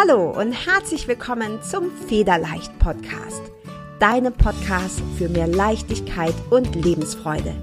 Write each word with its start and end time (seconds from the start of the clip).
Hallo 0.00 0.30
und 0.30 0.52
herzlich 0.52 1.08
willkommen 1.08 1.60
zum 1.62 1.90
Federleicht 2.08 2.78
Podcast. 2.78 3.42
Deinem 3.98 4.32
Podcast 4.32 5.02
für 5.18 5.28
mehr 5.28 5.46
Leichtigkeit 5.46 6.32
und 6.48 6.74
Lebensfreude. 6.74 7.54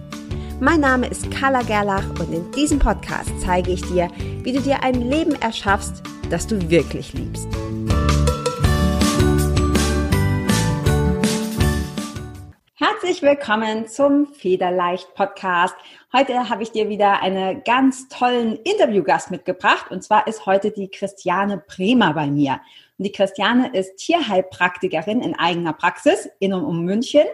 Mein 0.60 0.82
Name 0.82 1.08
ist 1.08 1.32
Carla 1.32 1.64
Gerlach 1.64 2.08
und 2.20 2.32
in 2.32 2.52
diesem 2.52 2.78
Podcast 2.78 3.32
zeige 3.40 3.72
ich 3.72 3.82
dir, 3.82 4.12
wie 4.44 4.54
du 4.54 4.62
dir 4.62 4.84
ein 4.84 5.10
Leben 5.10 5.34
erschaffst, 5.42 6.04
das 6.30 6.46
du 6.46 6.70
wirklich 6.70 7.14
liebst. 7.14 7.48
Herzlich 13.00 13.22
willkommen 13.22 13.88
zum 13.88 14.26
Federleicht 14.26 15.14
Podcast. 15.14 15.76
Heute 16.12 16.50
habe 16.50 16.64
ich 16.64 16.72
dir 16.72 16.90
wieder 16.90 17.22
einen 17.22 17.64
ganz 17.64 18.08
tollen 18.08 18.56
Interviewgast 18.64 19.30
mitgebracht 19.30 19.92
und 19.92 20.04
zwar 20.04 20.26
ist 20.26 20.48
heute 20.48 20.72
die 20.72 20.88
Christiane 20.88 21.60
Bremer 21.60 22.16
bei 22.16 22.26
mir. 22.26 22.60
Und 22.98 23.06
die 23.06 23.12
Christiane 23.12 23.70
ist 23.72 23.98
Tierheilpraktikerin 23.98 25.22
in 25.22 25.38
eigener 25.38 25.74
Praxis 25.74 26.28
in 26.40 26.56
und 26.56 26.66
um 26.66 26.86
München 26.86 27.26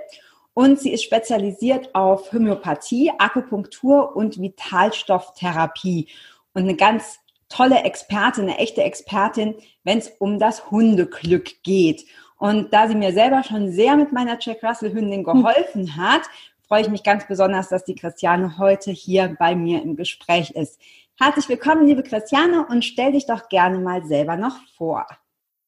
und 0.54 0.82
sie 0.82 0.92
ist 0.92 1.06
spezialisiert 1.06 1.96
auf 1.96 2.34
Homöopathie, 2.34 3.14
Akupunktur 3.18 4.18
und 4.18 4.42
Vitalstofftherapie 4.42 6.10
und 6.54 6.64
eine 6.64 6.76
ganz 6.76 7.20
tolle 7.48 7.84
Expertin, 7.84 8.50
eine 8.50 8.58
echte 8.58 8.84
Expertin, 8.84 9.56
wenn 9.86 10.00
es 10.00 10.10
um 10.20 10.40
das 10.40 10.72
Hundeglück 10.72 11.64
geht. 11.64 12.06
Und 12.44 12.74
da 12.74 12.90
sie 12.90 12.96
mir 12.96 13.14
selber 13.14 13.42
schon 13.42 13.72
sehr 13.72 13.96
mit 13.96 14.12
meiner 14.12 14.38
Jack 14.38 14.62
Russell 14.62 14.92
Hündin 14.92 15.24
geholfen 15.24 15.96
hat, 15.96 16.24
freue 16.68 16.82
ich 16.82 16.90
mich 16.90 17.02
ganz 17.02 17.26
besonders, 17.26 17.70
dass 17.70 17.86
die 17.86 17.96
Christiane 17.96 18.58
heute 18.58 18.92
hier 18.92 19.34
bei 19.40 19.56
mir 19.56 19.82
im 19.82 19.96
Gespräch 19.96 20.52
ist. 20.52 20.78
Herzlich 21.18 21.48
willkommen, 21.48 21.88
liebe 21.88 22.04
Christiane, 22.04 22.68
und 22.68 22.84
stell 22.84 23.14
dich 23.14 23.26
doch 23.28 23.48
gerne 23.48 23.80
mal 23.80 24.04
selber 24.04 24.36
noch 24.36 24.58
vor. 24.76 25.08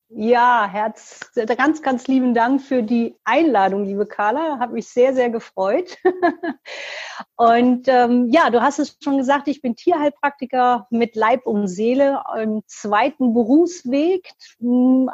Ja, 0.10 0.68
Herz, 0.72 1.32
ganz, 1.58 1.82
ganz 1.82 2.08
lieben 2.08 2.36
Dank 2.36 2.62
für 2.62 2.84
die 2.84 3.18
Einladung, 3.24 3.86
liebe 3.86 4.06
Carla. 4.06 4.60
Hat 4.60 4.72
mich 4.72 4.88
sehr, 4.88 5.16
sehr 5.16 5.32
gefreut. 5.32 5.98
und 7.36 7.88
ähm, 7.88 8.30
ja, 8.30 8.52
du 8.52 8.62
hast 8.62 8.78
es 8.78 8.98
schon 9.04 9.18
gesagt, 9.18 9.48
ich 9.48 9.64
bin 9.64 9.76
Tierheilpraktiker 9.76 10.86
mit 10.92 11.16
Leib 11.16 11.48
und 11.48 11.68
Seele 11.68 12.22
im 12.40 12.62
zweiten 12.68 13.34
Berufsweg, 13.34 14.30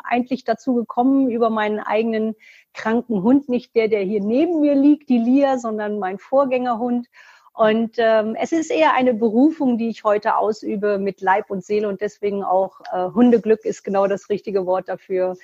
eigentlich 0.04 0.44
dazu 0.44 0.76
gekommen 0.76 1.30
über 1.30 1.50
meinen 1.50 1.80
eigenen 1.80 2.36
kranken 2.74 3.24
Hund, 3.24 3.48
nicht 3.48 3.74
der, 3.76 3.88
der 3.88 4.02
hier 4.02 4.22
neben 4.22 4.60
mir 4.60 4.76
liegt, 4.76 5.08
die 5.08 5.20
Lia, 5.20 5.58
sondern 5.58 6.00
mein 6.00 6.20
Vorgängerhund. 6.20 7.08
Und 7.54 7.96
ähm, 7.98 8.36
es 8.40 8.52
ist 8.52 8.72
eher 8.72 8.94
eine 8.94 9.14
Berufung, 9.14 9.78
die 9.78 9.90
ich 9.90 10.04
heute 10.04 10.38
ausübe 10.38 10.98
mit 10.98 11.22
Leib 11.22 11.50
und 11.50 11.66
Seele 11.66 11.90
und 11.90 12.00
deswegen 12.00 12.44
auch 12.44 12.80
äh, 12.94 13.10
Hundeglück 13.14 13.66
ist 13.66 13.84
genau 13.84 14.08
das 14.08 14.30
richtige 14.30 14.66
Wort 14.66 14.88
dafür. 14.88 15.36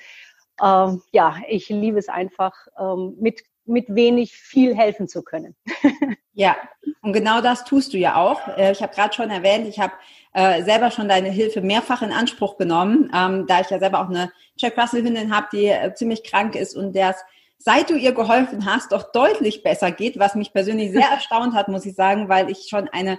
Ähm, 0.62 1.02
ja, 1.12 1.36
ich 1.48 1.68
liebe 1.68 1.98
es 1.98 2.08
einfach, 2.08 2.54
ähm, 2.78 3.16
mit, 3.20 3.42
mit 3.66 3.94
wenig 3.94 4.32
viel 4.32 4.74
helfen 4.74 5.06
zu 5.06 5.22
können. 5.22 5.54
ja, 6.32 6.56
und 7.02 7.12
genau 7.12 7.42
das 7.42 7.64
tust 7.64 7.92
du 7.92 7.98
ja 7.98 8.16
auch. 8.16 8.48
Äh, 8.56 8.72
ich 8.72 8.82
habe 8.82 8.94
gerade 8.94 9.14
schon 9.14 9.30
erwähnt, 9.30 9.68
ich 9.68 9.78
habe 9.78 9.92
äh, 10.32 10.62
selber 10.62 10.90
schon 10.90 11.08
deine 11.08 11.28
Hilfe 11.28 11.60
mehrfach 11.60 12.00
in 12.00 12.12
Anspruch 12.12 12.56
genommen, 12.56 13.12
ähm, 13.14 13.46
da 13.46 13.60
ich 13.60 13.70
ja 13.70 13.78
selber 13.78 14.00
auch 14.00 14.08
eine 14.08 14.32
Jack 14.56 14.78
Russell 14.78 15.04
Hündin 15.04 15.34
habe, 15.34 15.48
die 15.52 15.66
äh, 15.66 15.92
ziemlich 15.94 16.24
krank 16.24 16.56
ist 16.56 16.74
und 16.74 16.94
der 16.94 17.10
es 17.10 17.24
seit 17.58 17.90
du 17.90 17.94
ihr 17.96 18.12
geholfen 18.12 18.64
hast, 18.64 18.92
doch 18.92 19.12
deutlich 19.12 19.62
besser 19.62 19.90
geht, 19.90 20.18
was 20.18 20.34
mich 20.34 20.52
persönlich 20.52 20.92
sehr 20.92 21.08
erstaunt 21.10 21.54
hat, 21.54 21.68
muss 21.68 21.86
ich 21.86 21.94
sagen, 21.94 22.28
weil 22.28 22.50
ich 22.50 22.68
schon 22.68 22.88
eine 22.88 23.18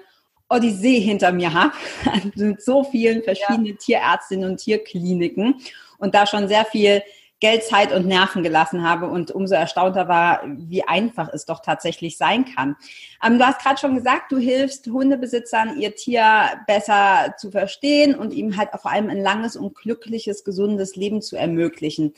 Odyssee 0.49 0.99
hinter 0.99 1.31
mir 1.31 1.53
habe 1.53 1.73
mit 2.35 2.63
so 2.63 2.83
vielen 2.83 3.23
verschiedenen 3.23 3.65
ja. 3.65 3.75
Tierärztinnen 3.75 4.49
und 4.49 4.57
Tierkliniken 4.57 5.55
und 5.99 6.15
da 6.15 6.25
schon 6.25 6.47
sehr 6.47 6.65
viel 6.65 7.03
Geld, 7.41 7.63
Zeit 7.63 7.93
und 7.93 8.05
Nerven 8.05 8.43
gelassen 8.43 8.83
habe 8.83 9.07
und 9.07 9.31
umso 9.31 9.55
erstaunter 9.55 10.09
war, 10.09 10.41
wie 10.45 10.83
einfach 10.83 11.29
es 11.31 11.45
doch 11.45 11.61
tatsächlich 11.61 12.17
sein 12.17 12.43
kann. 12.43 12.75
Ähm, 13.23 13.39
du 13.39 13.45
hast 13.45 13.61
gerade 13.61 13.79
schon 13.79 13.95
gesagt, 13.95 14.31
du 14.31 14.37
hilfst 14.37 14.87
Hundebesitzern, 14.87 15.79
ihr 15.79 15.95
Tier 15.95 16.61
besser 16.67 17.35
zu 17.37 17.49
verstehen 17.49 18.15
und 18.15 18.33
ihm 18.33 18.57
halt 18.57 18.69
vor 18.81 18.91
allem 18.91 19.09
ein 19.09 19.21
langes 19.21 19.55
und 19.55 19.73
glückliches, 19.73 20.43
gesundes 20.43 20.97
Leben 20.97 21.21
zu 21.21 21.37
ermöglichen. 21.37 22.13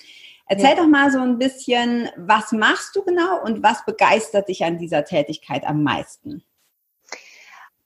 Erzähl 0.51 0.72
ja. 0.72 0.75
doch 0.75 0.88
mal 0.88 1.09
so 1.09 1.19
ein 1.19 1.38
bisschen, 1.38 2.09
was 2.17 2.51
machst 2.51 2.94
du 2.97 3.03
genau 3.03 3.41
und 3.41 3.63
was 3.63 3.85
begeistert 3.85 4.50
dich 4.50 4.66
an 4.66 4.78
dieser 4.78 5.06
Tätigkeit 5.06 5.66
am 5.66 5.81
meisten? 5.81 6.44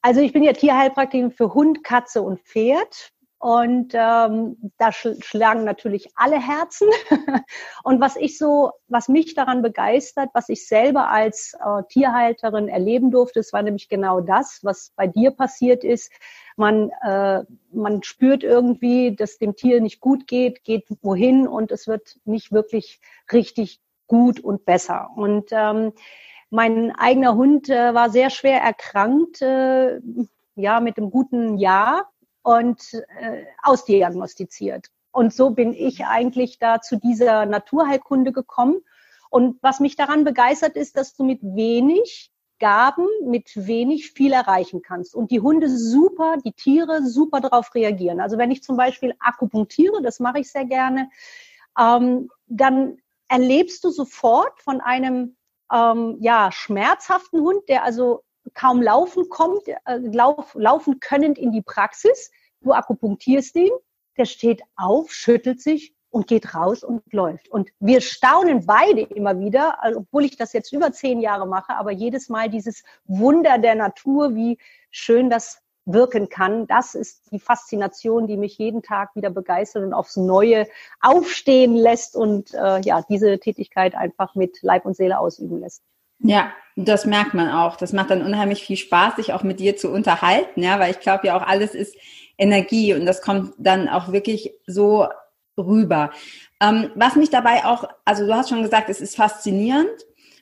Also 0.02 0.22
ich 0.22 0.34
bin 0.34 0.42
ja 0.42 0.52
Tierheilpraktikerin 0.52 1.32
für 1.32 1.54
Hund, 1.54 1.84
Katze 1.84 2.24
und 2.24 2.40
Pferd. 2.40 3.12
Und 3.38 3.94
ähm, 3.94 4.72
da 4.78 4.92
schlagen 4.92 5.66
natürlich 5.66 6.10
alle 6.16 6.40
Herzen. 6.42 6.88
und 7.84 8.00
was 8.00 8.16
ich 8.16 8.38
so, 8.38 8.72
was 8.88 9.10
mich 9.10 9.36
daran 9.36 9.62
begeistert, 9.62 10.30
was 10.34 10.50
ich 10.50 10.68
selber 10.68 11.10
als 11.10 11.54
äh, 11.54 11.84
Tierhalterin 11.90 12.70
erleben 12.70 13.12
durfte, 13.12 13.40
das 13.40 13.54
war 13.54 13.62
nämlich 13.62 13.90
genau 13.90 14.22
das, 14.22 14.60
was 14.64 14.92
bei 14.96 15.08
dir 15.08 15.32
passiert 15.32 15.84
ist. 15.84 16.12
Man, 16.56 16.90
äh, 17.02 17.44
man 17.72 18.02
spürt 18.04 18.44
irgendwie, 18.44 19.16
dass 19.16 19.38
dem 19.38 19.56
Tier 19.56 19.82
nicht 19.82 20.00
gut 20.00 20.28
geht, 20.28 20.64
geht 20.64 20.86
wohin 21.02 21.48
und 21.48 21.72
es 21.72 21.88
wird 21.88 22.18
nicht 22.24 22.52
wirklich 22.52 23.02
richtig 23.32 23.80
gut 24.08 24.40
und 24.40 24.66
besser. 24.66 25.10
Und 25.16 25.50
ähm, 25.52 25.92
mein 26.50 26.96
eigener 26.96 27.36
Hund 27.36 27.70
äh, 27.70 27.94
war 27.94 28.10
sehr 28.10 28.30
schwer 28.30 28.62
erkrankt, 28.62 29.42
äh, 29.42 30.00
ja, 30.56 30.80
mit 30.80 30.98
einem 30.98 31.12
guten 31.12 31.58
Jahr 31.58 32.10
und 32.46 32.94
äh, 32.94 33.44
ausdiagnostiziert. 33.64 34.92
Und 35.12 35.34
so 35.34 35.50
bin 35.50 35.74
ich 35.74 36.06
eigentlich 36.06 36.60
da 36.60 36.80
zu 36.80 36.98
dieser 36.98 37.48
Naturheilkunde 37.48 38.32
gekommen. 38.32 38.82
Und 39.32 39.58
was 39.64 39.80
mich 39.80 39.96
daran 39.96 40.24
begeistert, 40.24 40.76
ist, 40.76 40.96
dass 40.96 41.16
du 41.16 41.24
mit 41.24 41.42
wenig 41.42 42.30
Gaben, 42.60 43.08
mit 43.24 43.52
wenig 43.56 44.12
viel 44.12 44.32
erreichen 44.32 44.84
kannst. 44.84 45.16
Und 45.16 45.32
die 45.32 45.42
Hunde 45.42 45.76
super, 45.76 46.38
die 46.46 46.54
Tiere 46.54 47.04
super 47.04 47.42
darauf 47.42 47.74
reagieren. 47.74 48.20
Also 48.20 48.38
wenn 48.38 48.52
ich 48.52 48.62
zum 48.62 48.78
Beispiel 48.78 49.16
akupunktiere, 49.20 50.04
das 50.04 50.20
mache 50.20 50.40
ich 50.40 50.52
sehr 50.52 50.66
gerne, 50.66 51.10
ähm, 51.80 52.30
dann 52.46 53.00
erlebst 53.28 53.84
du 53.84 53.90
sofort 53.90 54.62
von 54.62 54.82
einem 54.82 55.36
ähm, 55.74 56.18
ja, 56.20 56.52
schmerzhaften 56.52 57.42
Hund, 57.42 57.68
der 57.70 57.84
also 57.84 58.22
kaum 58.54 58.82
laufen 58.82 59.30
kommt, 59.30 59.68
äh, 59.68 59.98
lauf, 59.98 60.56
laufen 60.56 61.00
könnend 61.00 61.38
in 61.38 61.52
die 61.52 61.62
Praxis. 61.62 62.32
Du 62.62 62.74
akupunktierst 62.74 63.56
ihn, 63.56 63.72
der 64.18 64.26
steht 64.26 64.62
auf, 64.76 65.12
schüttelt 65.12 65.62
sich 65.62 65.94
und 66.10 66.28
geht 66.28 66.56
raus 66.56 66.84
und 66.84 67.02
läuft. 67.12 67.50
Und 67.50 67.72
wir 67.80 68.00
staunen 68.00 68.66
beide 68.66 69.02
immer 69.02 69.40
wieder, 69.40 69.84
also 69.84 70.00
obwohl 70.00 70.24
ich 70.24 70.38
das 70.38 70.54
jetzt 70.54 70.72
über 70.72 70.92
zehn 70.94 71.20
Jahre 71.20 71.46
mache, 71.46 71.76
aber 71.76 71.92
jedes 71.92 72.30
Mal 72.30 72.50
dieses 72.50 72.84
Wunder 73.04 73.58
der 73.58 73.76
Natur, 73.76 74.34
wie 74.34 74.58
schön 74.92 75.30
das 75.30 75.62
wirken 75.86 76.30
kann. 76.30 76.68
Das 76.68 76.96
ist 76.96 77.32
die 77.32 77.40
Faszination, 77.40 78.28
die 78.28 78.38
mich 78.38 78.58
jeden 78.58 78.82
Tag 78.82 79.16
wieder 79.16 79.30
begeistert 79.30 79.84
und 79.84 79.94
aufs 79.94 80.16
Neue 80.16 80.68
aufstehen 81.02 81.76
lässt 81.76 82.16
und 82.16 82.54
äh, 82.54 82.80
ja, 82.80 83.02
diese 83.08 83.40
Tätigkeit 83.40 83.94
einfach 83.94 84.36
mit 84.36 84.62
Leib 84.62 84.86
und 84.86 84.96
Seele 84.96 85.20
ausüben 85.20 85.60
lässt. 85.60 85.84
Ja, 86.20 86.52
das 86.76 87.06
merkt 87.06 87.34
man 87.34 87.50
auch. 87.50 87.78
Das 87.78 87.94
macht 87.94 88.10
dann 88.10 88.22
unheimlich 88.22 88.64
viel 88.64 88.78
Spaß, 88.78 89.16
sich 89.16 89.34
auch 89.34 89.44
mit 89.44 89.60
dir 89.60 89.78
zu 89.78 89.90
unterhalten, 89.90 90.62
ja, 90.62 90.80
weil 90.80 90.92
ich 90.92 91.00
glaube 91.00 91.28
ja 91.28 91.38
auch 91.38 91.46
alles 91.46 91.74
ist 91.74 91.96
Energie 92.38 92.94
und 92.94 93.06
das 93.06 93.22
kommt 93.22 93.54
dann 93.58 93.88
auch 93.88 94.12
wirklich 94.12 94.54
so 94.68 95.08
rüber. 95.58 96.12
Ähm, 96.62 96.92
was 96.96 97.16
mich 97.16 97.30
dabei 97.30 97.66
auch, 97.66 97.86
also 98.04 98.26
du 98.26 98.34
hast 98.34 98.50
schon 98.50 98.62
gesagt, 98.62 98.90
es 98.90 99.02
ist 99.02 99.16
faszinierend. 99.16 99.90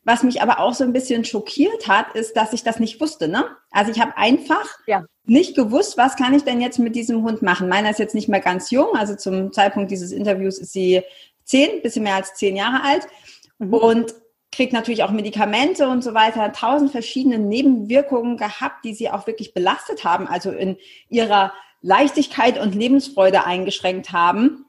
Was 0.05 0.23
mich 0.23 0.41
aber 0.41 0.59
auch 0.59 0.73
so 0.73 0.83
ein 0.83 0.91
bisschen 0.91 1.23
schockiert 1.23 1.87
hat, 1.87 2.13
ist, 2.13 2.35
dass 2.35 2.51
ich 2.51 2.63
das 2.63 2.79
nicht 2.79 2.99
wusste. 2.99 3.29
Ne? 3.29 3.45
Also 3.71 3.89
ich 3.89 4.01
habe 4.01 4.17
einfach 4.17 4.67
ja. 4.85 5.05
nicht 5.23 5.55
gewusst, 5.55 5.97
was 5.97 6.17
kann 6.17 6.33
ich 6.33 6.43
denn 6.43 6.59
jetzt 6.59 6.77
mit 6.77 6.95
diesem 6.95 7.23
Hund 7.23 7.41
machen. 7.41 7.69
Meiner 7.69 7.89
ist 7.89 7.99
jetzt 7.99 8.15
nicht 8.15 8.27
mehr 8.27 8.41
ganz 8.41 8.69
jung, 8.69 8.95
also 8.95 9.15
zum 9.15 9.53
Zeitpunkt 9.53 9.91
dieses 9.91 10.11
Interviews 10.11 10.57
ist 10.57 10.73
sie 10.73 11.03
zehn, 11.45 11.81
bisschen 11.81 12.03
mehr 12.03 12.15
als 12.15 12.33
zehn 12.33 12.57
Jahre 12.57 12.83
alt. 12.83 13.07
Mhm. 13.59 13.73
Und 13.73 14.15
kriegt 14.55 14.73
natürlich 14.73 15.03
auch 15.03 15.11
Medikamente 15.11 15.87
und 15.87 16.03
so 16.03 16.13
weiter, 16.13 16.51
tausend 16.53 16.91
verschiedene 16.91 17.39
Nebenwirkungen 17.39 18.37
gehabt, 18.37 18.85
die 18.85 18.93
sie 18.93 19.09
auch 19.09 19.27
wirklich 19.27 19.53
belastet 19.53 20.03
haben, 20.03 20.27
also 20.27 20.51
in 20.51 20.77
ihrer 21.09 21.53
Leichtigkeit 21.81 22.59
und 22.59 22.75
Lebensfreude 22.75 23.45
eingeschränkt 23.45 24.11
haben. 24.11 24.65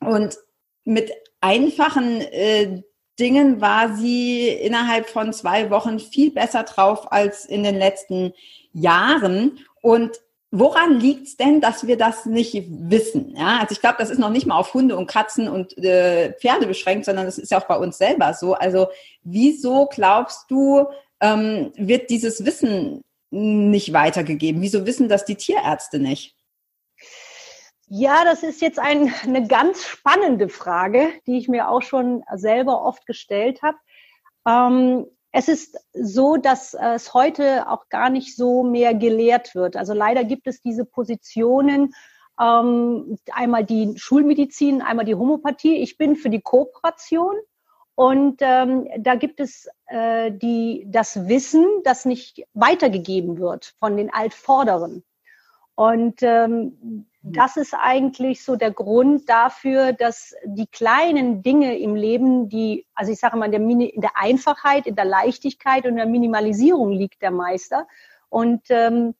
Und 0.00 0.36
mit 0.84 1.10
einfachen 1.40 2.20
äh, 2.20 2.82
Dingen 3.18 3.60
war 3.60 3.94
sie 3.94 4.48
innerhalb 4.48 5.08
von 5.08 5.32
zwei 5.32 5.70
Wochen 5.70 5.98
viel 5.98 6.30
besser 6.30 6.62
drauf 6.62 7.12
als 7.12 7.44
in 7.44 7.62
den 7.62 7.76
letzten 7.76 8.32
Jahren. 8.72 9.58
Und 9.82 10.20
woran 10.52 11.00
liegt 11.00 11.26
es 11.26 11.36
denn, 11.36 11.60
dass 11.60 11.86
wir 11.86 11.96
das 11.96 12.26
nicht 12.26 12.54
wissen? 12.68 13.34
Ja, 13.34 13.58
also 13.60 13.72
ich 13.72 13.80
glaube, 13.80 13.96
das 13.98 14.10
ist 14.10 14.18
noch 14.18 14.30
nicht 14.30 14.46
mal 14.46 14.58
auf 14.58 14.74
Hunde 14.74 14.96
und 14.96 15.06
Katzen 15.06 15.48
und 15.48 15.76
äh, 15.78 16.34
Pferde 16.34 16.66
beschränkt, 16.66 17.06
sondern 17.06 17.24
das 17.24 17.38
ist 17.38 17.50
ja 17.50 17.58
auch 17.58 17.66
bei 17.66 17.76
uns 17.76 17.98
selber 17.98 18.34
so. 18.34 18.54
Also 18.54 18.88
wieso 19.22 19.86
glaubst 19.86 20.50
du, 20.50 20.86
ähm, 21.20 21.72
wird 21.76 22.10
dieses 22.10 22.44
Wissen 22.44 23.00
nicht 23.30 23.94
weitergegeben? 23.94 24.60
Wieso 24.60 24.86
wissen 24.86 25.08
das 25.08 25.24
die 25.24 25.36
Tierärzte 25.36 25.98
nicht? 25.98 26.36
Ja, 27.86 28.24
das 28.24 28.42
ist 28.42 28.60
jetzt 28.60 28.78
ein, 28.78 29.12
eine 29.22 29.46
ganz 29.46 29.84
spannende 29.84 30.50
Frage, 30.50 31.08
die 31.26 31.38
ich 31.38 31.48
mir 31.48 31.68
auch 31.68 31.82
schon 31.82 32.22
selber 32.34 32.84
oft 32.84 33.06
gestellt 33.06 33.60
habe. 33.62 33.78
Ähm, 34.46 35.06
es 35.32 35.48
ist 35.48 35.78
so, 35.94 36.36
dass 36.36 36.74
es 36.74 37.14
heute 37.14 37.68
auch 37.68 37.88
gar 37.88 38.10
nicht 38.10 38.36
so 38.36 38.62
mehr 38.62 38.94
gelehrt 38.94 39.54
wird. 39.54 39.76
Also 39.76 39.94
leider 39.94 40.24
gibt 40.24 40.46
es 40.46 40.60
diese 40.60 40.84
Positionen, 40.84 41.94
ähm, 42.40 43.18
einmal 43.32 43.64
die 43.64 43.94
Schulmedizin, 43.96 44.82
einmal 44.82 45.06
die 45.06 45.14
Homöopathie. 45.14 45.76
Ich 45.76 45.96
bin 45.96 46.16
für 46.16 46.28
die 46.28 46.42
Kooperation 46.42 47.34
und 47.94 48.40
ähm, 48.40 48.88
da 48.98 49.14
gibt 49.14 49.40
es 49.40 49.68
äh, 49.86 50.30
die, 50.32 50.84
das 50.86 51.28
Wissen, 51.28 51.66
das 51.84 52.04
nicht 52.04 52.44
weitergegeben 52.52 53.38
wird 53.38 53.74
von 53.78 53.96
den 53.96 54.12
Altvorderen. 54.12 55.02
Und 55.74 56.22
ähm. 56.22 57.06
Das 57.22 57.56
ist 57.56 57.74
eigentlich 57.74 58.44
so 58.44 58.56
der 58.56 58.72
Grund 58.72 59.28
dafür, 59.28 59.92
dass 59.92 60.34
die 60.44 60.66
kleinen 60.66 61.42
Dinge 61.42 61.78
im 61.78 61.94
Leben, 61.94 62.48
die, 62.48 62.84
also 62.94 63.12
ich 63.12 63.20
sage 63.20 63.36
mal, 63.36 63.46
in 63.46 63.52
der, 63.52 63.60
Mini, 63.60 63.86
in 63.86 64.00
der 64.00 64.16
Einfachheit, 64.16 64.86
in 64.86 64.96
der 64.96 65.04
Leichtigkeit 65.04 65.84
und 65.84 65.90
in 65.90 65.96
der 65.96 66.06
Minimalisierung 66.06 66.90
liegt 66.90 67.22
der 67.22 67.30
Meister. 67.30 67.86
Und 68.28 68.62
ähm, 68.70 69.14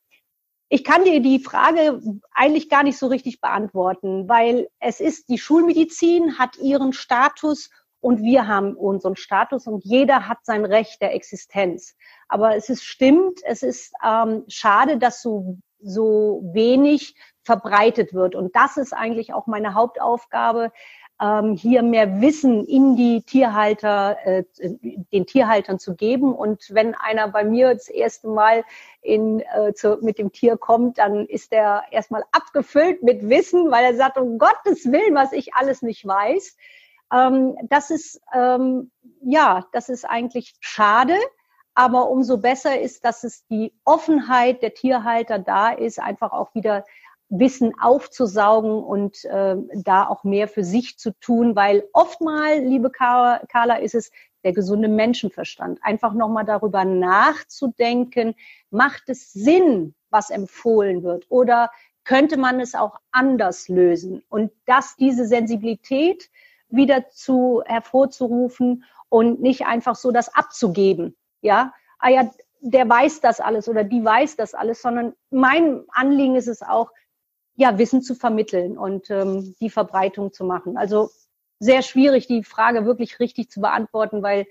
ich 0.69 0.83
kann 0.83 1.05
dir 1.05 1.21
die 1.21 1.39
Frage 1.39 2.01
eigentlich 2.33 2.69
gar 2.69 2.83
nicht 2.83 2.99
so 2.99 3.07
richtig 3.07 3.41
beantworten, 3.41 4.29
weil 4.29 4.69
es 4.81 4.99
ist, 4.99 5.29
die 5.29 5.39
Schulmedizin 5.39 6.39
hat 6.39 6.57
ihren 6.57 6.93
Status 6.93 7.71
und 8.01 8.21
wir 8.23 8.49
haben 8.49 8.75
unseren 8.75 9.15
Status 9.15 9.69
und 9.69 9.85
jeder 9.85 10.29
hat 10.29 10.39
sein 10.43 10.65
Recht 10.65 11.01
der 11.03 11.15
Existenz. 11.15 11.95
Aber 12.27 12.57
es 12.57 12.69
ist 12.69 12.83
stimmt, 12.83 13.39
es 13.45 13.63
ist 13.63 13.93
ähm, 14.05 14.43
schade, 14.49 14.99
dass 14.99 15.23
so 15.23 15.59
so 15.83 16.43
wenig 16.53 17.15
verbreitet 17.45 18.15
wird. 18.15 18.35
Und 18.35 18.55
das 18.55 18.77
ist 18.77 18.93
eigentlich 18.93 19.35
auch 19.35 19.47
meine 19.47 19.75
Hauptaufgabe, 19.75 20.73
ähm, 21.23 21.55
hier 21.55 21.83
mehr 21.83 22.21
Wissen 22.21 22.65
in 22.65 22.97
die 22.97 23.23
Tierhalter, 23.23 24.17
äh, 24.25 24.45
den 24.61 25.27
Tierhaltern 25.27 25.79
zu 25.79 25.95
geben. 25.95 26.35
Und 26.35 26.67
wenn 26.71 26.95
einer 26.95 27.29
bei 27.29 27.45
mir 27.45 27.75
das 27.75 27.89
erste 27.89 28.29
Mal 28.29 28.65
in, 29.03 29.41
äh, 29.41 29.73
zu, 29.75 29.99
mit 30.03 30.19
dem 30.19 30.33
Tier 30.33 30.57
kommt, 30.57 30.99
dann 30.99 31.27
ist 31.27 31.53
er 31.53 31.85
erstmal 31.91 32.25
abgefüllt 32.33 33.03
mit 33.03 33.29
Wissen, 33.29 33.71
weil 33.71 33.85
er 33.85 33.95
sagt, 33.95 34.19
um 34.19 34.39
Gottes 34.39 34.91
Willen, 34.91 35.15
was 35.15 35.33
ich 35.33 35.55
alles 35.55 35.83
nicht 35.83 36.05
weiß. 36.07 36.57
Ähm, 37.13 37.57
das 37.69 37.91
ist, 37.91 38.21
ähm, 38.35 38.91
ja, 39.23 39.67
das 39.73 39.89
ist 39.89 40.05
eigentlich 40.05 40.55
schade. 40.61 41.17
Aber 41.75 42.11
umso 42.11 42.37
besser 42.39 42.81
ist, 42.81 43.05
dass 43.05 43.25
es 43.25 43.47
die 43.47 43.73
Offenheit 43.85 44.61
der 44.63 44.75
Tierhalter 44.75 45.39
da 45.39 45.71
ist, 45.71 46.01
einfach 46.01 46.33
auch 46.33 46.55
wieder 46.55 46.85
Wissen 47.35 47.73
aufzusaugen 47.81 48.83
und 48.85 49.25
äh, 49.25 49.57
da 49.75 50.07
auch 50.07 50.23
mehr 50.23 50.49
für 50.49 50.65
sich 50.65 50.99
zu 50.99 51.13
tun, 51.19 51.57
weil 51.57 51.85
oftmal, 51.95 52.59
liebe 52.59 52.91
Carla, 52.91 53.77
ist 53.77 53.95
es 53.95 54.11
der 54.45 54.53
gesunde 54.53 54.89
Menschenverstand. 54.89 55.79
Einfach 55.83 56.13
nochmal 56.13 56.45
darüber 56.45 56.85
nachzudenken, 56.85 58.35
macht 58.71 59.09
es 59.09 59.33
Sinn, 59.33 59.95
was 60.11 60.29
empfohlen 60.29 61.03
wird 61.05 61.25
oder 61.31 61.71
könnte 62.05 62.37
man 62.37 62.61
es 62.61 62.75
auch 62.75 62.99
anders 63.13 63.69
lösen? 63.69 64.23
Und 64.29 64.53
dass 64.67 64.97
diese 64.97 65.25
Sensibilität 65.25 66.29
wieder 66.69 67.09
zu 67.09 67.63
hervorzurufen 67.65 68.85
und 69.09 69.41
nicht 69.41 69.65
einfach 69.65 69.95
so 69.95 70.11
das 70.11 70.35
abzugeben. 70.35 71.17
Ja, 71.41 71.73
ah 71.99 72.11
ja, 72.11 72.31
der 72.61 72.87
weiß 72.89 73.21
das 73.21 73.41
alles 73.41 73.69
oder 73.69 73.85
die 73.85 74.05
weiß 74.05 74.37
das 74.37 74.53
alles, 74.53 74.83
sondern 74.83 75.15
mein 75.31 75.85
Anliegen 75.89 76.37
ist 76.37 76.49
es 76.49 76.63
auch, 76.63 76.91
ja, 77.55 77.79
Wissen 77.79 78.03
zu 78.03 78.15
vermitteln 78.15 78.79
und 78.79 79.11
ähm, 79.11 79.55
die 79.61 79.71
Verbreitung 79.71 80.33
zu 80.33 80.45
machen. 80.45 80.77
Also 80.77 81.11
sehr 81.59 81.83
schwierig, 81.83 82.27
die 82.27 82.43
Frage 82.45 82.85
wirklich 82.87 83.21
richtig 83.21 83.51
zu 83.51 83.61
beantworten, 83.61 84.23
weil 84.23 84.47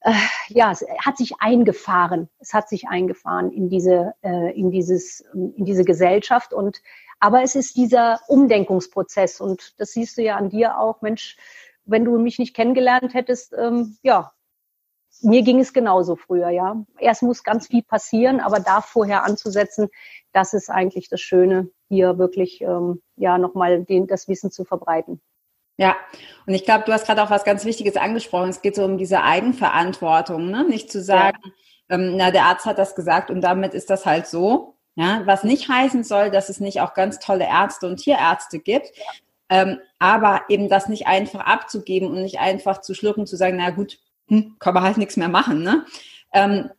äh, 0.00 0.12
ja, 0.48 0.70
es 0.70 0.84
hat 1.04 1.16
sich 1.16 1.40
eingefahren. 1.40 2.28
Es 2.38 2.54
hat 2.54 2.68
sich 2.68 2.88
eingefahren 2.88 3.52
in 3.52 3.68
diese, 3.68 4.14
äh, 4.22 4.58
in 4.58 4.70
dieses, 4.70 5.20
in 5.32 5.64
diese 5.64 5.84
Gesellschaft 5.84 6.52
und 6.52 6.80
aber 7.18 7.42
es 7.42 7.54
ist 7.54 7.76
dieser 7.76 8.20
Umdenkungsprozess 8.28 9.40
und 9.40 9.74
das 9.78 9.92
siehst 9.92 10.18
du 10.18 10.22
ja 10.22 10.36
an 10.36 10.50
dir 10.50 10.78
auch, 10.78 11.00
Mensch, 11.00 11.36
wenn 11.84 12.04
du 12.04 12.18
mich 12.18 12.38
nicht 12.38 12.54
kennengelernt 12.54 13.14
hättest, 13.14 13.54
ähm, 13.54 13.96
ja, 14.02 14.32
mir 15.22 15.42
ging 15.42 15.60
es 15.60 15.72
genauso 15.72 16.16
früher, 16.16 16.50
ja. 16.50 16.84
Erst 16.98 17.22
muss 17.22 17.42
ganz 17.42 17.68
viel 17.68 17.82
passieren, 17.82 18.40
aber 18.40 18.60
da 18.60 18.82
vorher 18.82 19.24
anzusetzen, 19.24 19.88
das 20.32 20.52
ist 20.52 20.68
eigentlich 20.68 21.08
das 21.08 21.20
Schöne, 21.20 21.70
hier 21.88 22.18
wirklich 22.18 22.60
ähm, 22.60 23.02
ja 23.16 23.38
nochmal 23.38 23.84
den, 23.84 24.06
das 24.06 24.28
Wissen 24.28 24.50
zu 24.50 24.64
verbreiten. 24.64 25.20
Ja, 25.78 25.94
und 26.46 26.54
ich 26.54 26.64
glaube, 26.64 26.84
du 26.86 26.92
hast 26.92 27.06
gerade 27.06 27.22
auch 27.22 27.30
was 27.30 27.44
ganz 27.44 27.64
Wichtiges 27.64 27.96
angesprochen. 27.96 28.48
Es 28.48 28.62
geht 28.62 28.76
so 28.76 28.84
um 28.84 28.96
diese 28.96 29.22
Eigenverantwortung, 29.22 30.50
ne? 30.50 30.64
nicht 30.64 30.90
zu 30.90 31.02
sagen, 31.02 31.38
ja. 31.44 31.96
ähm, 31.96 32.16
na, 32.16 32.30
der 32.30 32.44
Arzt 32.44 32.64
hat 32.64 32.78
das 32.78 32.94
gesagt 32.94 33.30
und 33.30 33.42
damit 33.42 33.74
ist 33.74 33.90
das 33.90 34.06
halt 34.06 34.26
so. 34.26 34.74
Ja, 34.98 35.26
was 35.26 35.44
nicht 35.44 35.68
heißen 35.68 36.04
soll, 36.04 36.30
dass 36.30 36.48
es 36.48 36.58
nicht 36.58 36.80
auch 36.80 36.94
ganz 36.94 37.18
tolle 37.18 37.44
Ärzte 37.44 37.86
und 37.86 37.98
Tierärzte 37.98 38.58
gibt. 38.58 38.96
Ja. 38.96 39.04
Ähm, 39.48 39.78
aber 39.98 40.40
eben 40.48 40.70
das 40.70 40.88
nicht 40.88 41.06
einfach 41.06 41.40
abzugeben 41.40 42.08
und 42.08 42.22
nicht 42.22 42.40
einfach 42.40 42.80
zu 42.80 42.94
schlucken, 42.94 43.26
zu 43.26 43.36
sagen, 43.36 43.58
na 43.58 43.70
gut, 43.70 43.98
hm, 44.28 44.56
kann 44.58 44.72
man 44.72 44.82
halt 44.82 44.96
nichts 44.96 45.18
mehr 45.18 45.28
machen, 45.28 45.62
ne? 45.62 45.84
Ähm, 46.32 46.70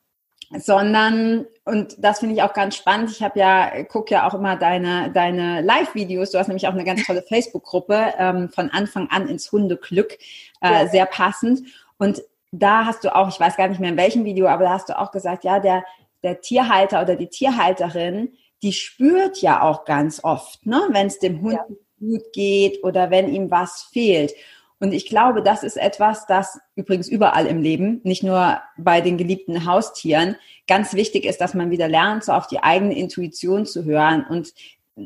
sondern 0.58 1.46
und 1.68 1.96
das 2.00 2.20
finde 2.20 2.36
ich 2.36 2.42
auch 2.42 2.54
ganz 2.54 2.76
spannend. 2.76 3.12
Ich 3.12 3.22
habe 3.22 3.40
ja 3.40 3.84
gucke 3.84 4.14
ja 4.14 4.28
auch 4.28 4.34
immer 4.34 4.56
deine 4.56 5.12
deine 5.12 5.62
Live-Videos. 5.62 6.32
Du 6.32 6.40
hast 6.40 6.48
nämlich 6.48 6.68
auch 6.68 6.74
eine 6.74 6.86
ganz 6.86 7.06
tolle 7.06 7.22
Facebook-Gruppe 7.22 8.14
ähm, 8.18 8.50
von 8.50 8.70
Anfang 8.70 9.08
an 9.10 9.28
ins 9.28 9.52
Hundeglück, 9.52 10.18
äh, 10.62 10.72
ja. 10.72 10.88
sehr 10.88 11.06
passend. 11.06 11.62
Und 11.98 12.22
da 12.52 12.86
hast 12.86 13.04
du 13.04 13.14
auch, 13.14 13.28
ich 13.28 13.40
weiß 13.40 13.58
gar 13.58 13.68
nicht 13.68 13.80
mehr 13.80 13.92
in 13.92 13.98
welchem 13.98 14.24
Video, 14.24 14.48
aber 14.48 14.64
da 14.64 14.70
hast 14.72 14.90
du 14.90 14.98
auch 14.98 15.12
gesagt, 15.12 15.44
ja 15.44 15.60
der 15.60 15.84
der 16.24 16.42
Tierhalter 16.42 17.02
oder 17.02 17.16
die 17.16 17.28
Tierhalterin, 17.28 18.34
die 18.64 18.74
spürt 18.74 19.42
ja 19.42 19.62
auch 19.62 19.86
ganz 19.86 20.24
oft, 20.24 20.66
ne, 20.66 20.82
wenn 20.92 21.08
es 21.08 21.20
dem 21.20 21.42
Hund 21.42 21.54
ja. 21.54 21.66
gut 22.00 22.34
geht 22.34 22.84
oder 22.84 23.12
wenn 23.12 23.34
ihm 23.34 23.52
was 23.52 23.84
fehlt. 23.92 24.34
Und 24.80 24.94
ich 24.94 25.08
glaube, 25.08 25.42
das 25.42 25.64
ist 25.64 25.78
etwas, 25.78 26.28
das 26.28 26.60
übrigens 26.76 27.08
überall 27.08 27.48
im 27.48 27.62
Leben, 27.62 28.00
nicht 28.04 28.24
nur 28.24 28.62
bei 28.78 29.02
den 29.02 29.18
geliebten 29.18 29.66
Haustieren, 29.66 30.36
ganz 30.68 30.94
wichtig 30.94 31.26
ist, 31.26 31.42
dass 31.42 31.54
man 31.54 31.72
wieder 31.72 31.88
lernt, 31.88 32.24
so 32.24 32.34
auf 32.34 32.48
die 32.48 32.62
eigene 32.62 32.98
Intuition 32.98 33.66
zu 33.66 33.86
hören 33.86 34.26
und 34.30 34.54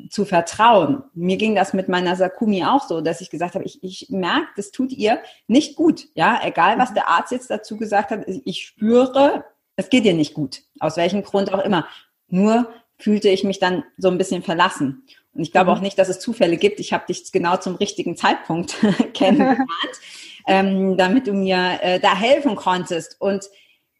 zu 0.10 0.25
vertrauen. 0.25 1.03
Mir 1.13 1.38
ging 1.38 1.55
das 1.55 1.74
mit 1.74 1.89
meiner 1.89 2.15
Sakumi 2.15 2.63
auch 2.63 2.88
so, 2.88 3.01
dass 3.01 3.22
ich 3.22 3.29
gesagt 3.29 3.55
habe, 3.55 3.65
ich, 3.65 3.84
ich 3.84 4.10
merke, 4.10 4.48
das 4.55 4.72
tut 4.72 4.91
ihr 4.91 5.19
nicht 5.48 5.75
gut. 5.75 6.07
Ja, 6.15 6.39
egal 6.43 6.77
was 6.77 6.91
mhm. 6.91 6.95
der 6.95 7.10
Arzt 7.10 7.31
jetzt 7.31 7.50
dazu 7.50 7.77
gesagt 7.77 8.12
hat, 8.12 8.25
ich 8.27 8.65
spüre, 8.65 9.45
es 9.75 9.89
geht 9.89 10.05
ihr 10.05 10.13
nicht 10.13 10.34
gut. 10.34 10.63
Aus 10.79 10.98
welchem 10.98 11.24
Grund 11.24 11.53
auch 11.53 11.63
immer. 11.63 11.88
Nur 12.27 12.69
fühlte 12.98 13.29
ich 13.29 13.43
mich 13.43 13.60
dann 13.60 13.84
so 13.98 14.10
ein 14.10 14.17
bisschen 14.17 14.43
verlassen. 14.43 15.03
Und 15.33 15.43
ich 15.43 15.51
glaube 15.51 15.71
mhm. 15.71 15.77
auch 15.77 15.81
nicht, 15.81 15.97
dass 15.97 16.09
es 16.09 16.19
Zufälle 16.19 16.57
gibt. 16.57 16.79
Ich 16.79 16.93
habe 16.93 17.05
dich 17.07 17.31
genau 17.31 17.57
zum 17.57 17.75
richtigen 17.75 18.17
Zeitpunkt 18.17 18.75
kennengelernt, 19.13 19.67
ähm, 20.47 20.97
damit 20.97 21.27
du 21.27 21.33
mir 21.33 21.79
äh, 21.81 22.00
da 22.00 22.15
helfen 22.15 22.55
konntest. 22.55 23.15
Und 23.19 23.45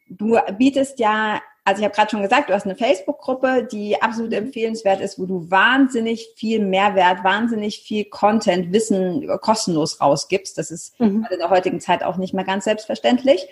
du 0.10 0.38
bietest 0.58 1.00
ja, 1.00 1.42
also 1.64 1.80
ich 1.80 1.86
habe 1.86 1.96
gerade 1.96 2.12
schon 2.12 2.22
gesagt, 2.22 2.50
du 2.50 2.54
hast 2.54 2.66
eine 2.66 2.76
Facebook-Gruppe, 2.76 3.68
die 3.72 4.02
absolut 4.02 4.34
empfehlenswert 4.34 5.00
ist, 5.00 5.20
wo 5.20 5.26
du 5.26 5.50
wahnsinnig 5.50 6.34
viel 6.36 6.60
Mehrwert, 6.60 7.24
wahnsinnig 7.24 7.82
viel 7.82 8.06
Content, 8.06 8.74
Wissen 8.74 9.28
kostenlos 9.40 10.02
rausgibst. 10.02 10.58
Das 10.58 10.70
ist 10.70 11.00
mhm. 11.00 11.28
in 11.32 11.40
der 11.40 11.50
heutigen 11.50 11.80
Zeit 11.80 12.04
auch 12.04 12.18
nicht 12.18 12.34
mehr 12.34 12.46
ganz 12.46 12.66
selbstverständlich. 12.66 13.48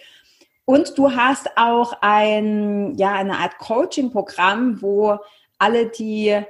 Und 0.65 0.97
du 0.97 1.15
hast 1.15 1.57
auch 1.57 1.93
ein, 2.01 2.95
ja, 2.95 3.13
eine 3.13 3.39
Art 3.39 3.57
Coaching-Programm, 3.57 4.81
wo 4.81 5.17
alle, 5.57 5.87
die 5.87 6.43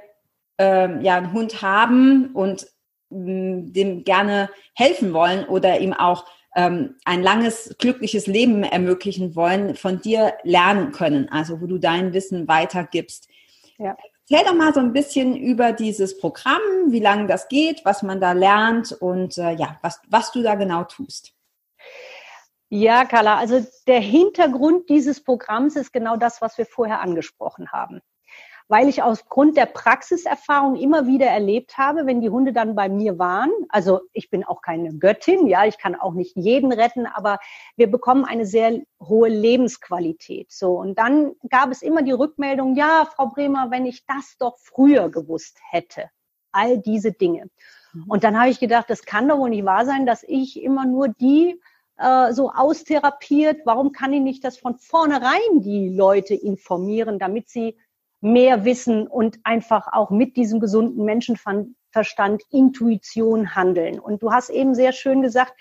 ähm, 0.60 1.00
ja, 1.00 1.16
einen 1.16 1.32
Hund 1.32 1.62
haben 1.62 2.32
und 2.34 2.66
mh, 3.08 3.72
dem 3.72 4.04
gerne 4.04 4.50
helfen 4.74 5.14
wollen 5.14 5.46
oder 5.46 5.80
ihm 5.80 5.94
auch 5.94 6.26
ähm, 6.54 6.96
ein 7.06 7.22
langes, 7.22 7.74
glückliches 7.78 8.26
Leben 8.26 8.62
ermöglichen 8.62 9.34
wollen, 9.34 9.74
von 9.74 10.02
dir 10.02 10.34
lernen 10.42 10.92
können, 10.92 11.30
also 11.30 11.62
wo 11.62 11.66
du 11.66 11.78
dein 11.78 12.12
Wissen 12.12 12.46
weitergibst. 12.46 13.28
Ja. 13.78 13.96
Erzähl 14.28 14.46
doch 14.46 14.54
mal 14.54 14.74
so 14.74 14.80
ein 14.80 14.92
bisschen 14.92 15.34
über 15.34 15.72
dieses 15.72 16.18
Programm, 16.18 16.60
wie 16.88 17.00
lange 17.00 17.26
das 17.26 17.48
geht, 17.48 17.82
was 17.86 18.02
man 18.02 18.20
da 18.20 18.32
lernt 18.32 18.92
und 18.92 19.38
äh, 19.38 19.52
ja, 19.52 19.78
was, 19.80 20.02
was 20.08 20.30
du 20.30 20.42
da 20.42 20.56
genau 20.56 20.84
tust. 20.84 21.32
Ja, 22.68 23.06
Carla, 23.06 23.38
also 23.38 23.66
der 23.86 24.00
Hintergrund 24.00 24.90
dieses 24.90 25.24
Programms 25.24 25.74
ist 25.74 25.92
genau 25.92 26.16
das, 26.16 26.42
was 26.42 26.58
wir 26.58 26.66
vorher 26.66 27.00
angesprochen 27.00 27.72
haben 27.72 28.02
weil 28.70 28.88
ich 28.88 29.02
aufgrund 29.02 29.56
der 29.56 29.66
Praxiserfahrung 29.66 30.76
immer 30.76 31.08
wieder 31.08 31.26
erlebt 31.26 31.76
habe, 31.76 32.06
wenn 32.06 32.20
die 32.20 32.30
Hunde 32.30 32.52
dann 32.52 32.76
bei 32.76 32.88
mir 32.88 33.18
waren, 33.18 33.50
also 33.68 34.02
ich 34.12 34.30
bin 34.30 34.44
auch 34.44 34.62
keine 34.62 34.94
Göttin, 34.94 35.48
ja, 35.48 35.64
ich 35.66 35.76
kann 35.76 35.96
auch 35.96 36.14
nicht 36.14 36.36
jeden 36.36 36.72
retten, 36.72 37.06
aber 37.06 37.38
wir 37.76 37.90
bekommen 37.90 38.24
eine 38.24 38.46
sehr 38.46 38.80
hohe 39.02 39.28
Lebensqualität. 39.28 40.52
So, 40.52 40.78
und 40.78 40.98
dann 40.98 41.32
gab 41.48 41.72
es 41.72 41.82
immer 41.82 42.02
die 42.02 42.12
Rückmeldung, 42.12 42.76
ja, 42.76 43.08
Frau 43.12 43.26
Bremer, 43.26 43.72
wenn 43.72 43.86
ich 43.86 44.06
das 44.06 44.36
doch 44.38 44.56
früher 44.58 45.10
gewusst 45.10 45.58
hätte. 45.70 46.08
all 46.52 46.78
diese 46.78 47.12
Dinge. 47.12 47.48
Mhm. 47.92 48.04
Und 48.08 48.24
dann 48.24 48.38
habe 48.38 48.50
ich 48.50 48.60
gedacht, 48.60 48.88
das 48.88 49.04
kann 49.04 49.28
doch 49.28 49.38
wohl 49.38 49.50
nicht 49.50 49.64
wahr 49.64 49.84
sein, 49.84 50.06
dass 50.06 50.22
ich 50.22 50.62
immer 50.62 50.86
nur 50.86 51.08
die 51.08 51.60
äh, 51.96 52.32
so 52.32 52.50
austherapiert. 52.50 53.62
Warum 53.64 53.92
kann 53.92 54.12
ich 54.12 54.20
nicht 54.20 54.44
das 54.44 54.58
von 54.58 54.76
vornherein 54.78 55.60
die 55.60 55.88
Leute 55.88 56.34
informieren, 56.34 57.18
damit 57.18 57.48
sie 57.48 57.76
mehr 58.20 58.64
wissen 58.64 59.06
und 59.06 59.38
einfach 59.44 59.88
auch 59.92 60.10
mit 60.10 60.36
diesem 60.36 60.60
gesunden 60.60 61.04
Menschenverstand, 61.04 62.42
Intuition 62.50 63.54
handeln. 63.54 63.98
Und 63.98 64.22
du 64.22 64.32
hast 64.32 64.50
eben 64.50 64.74
sehr 64.74 64.92
schön 64.92 65.22
gesagt, 65.22 65.54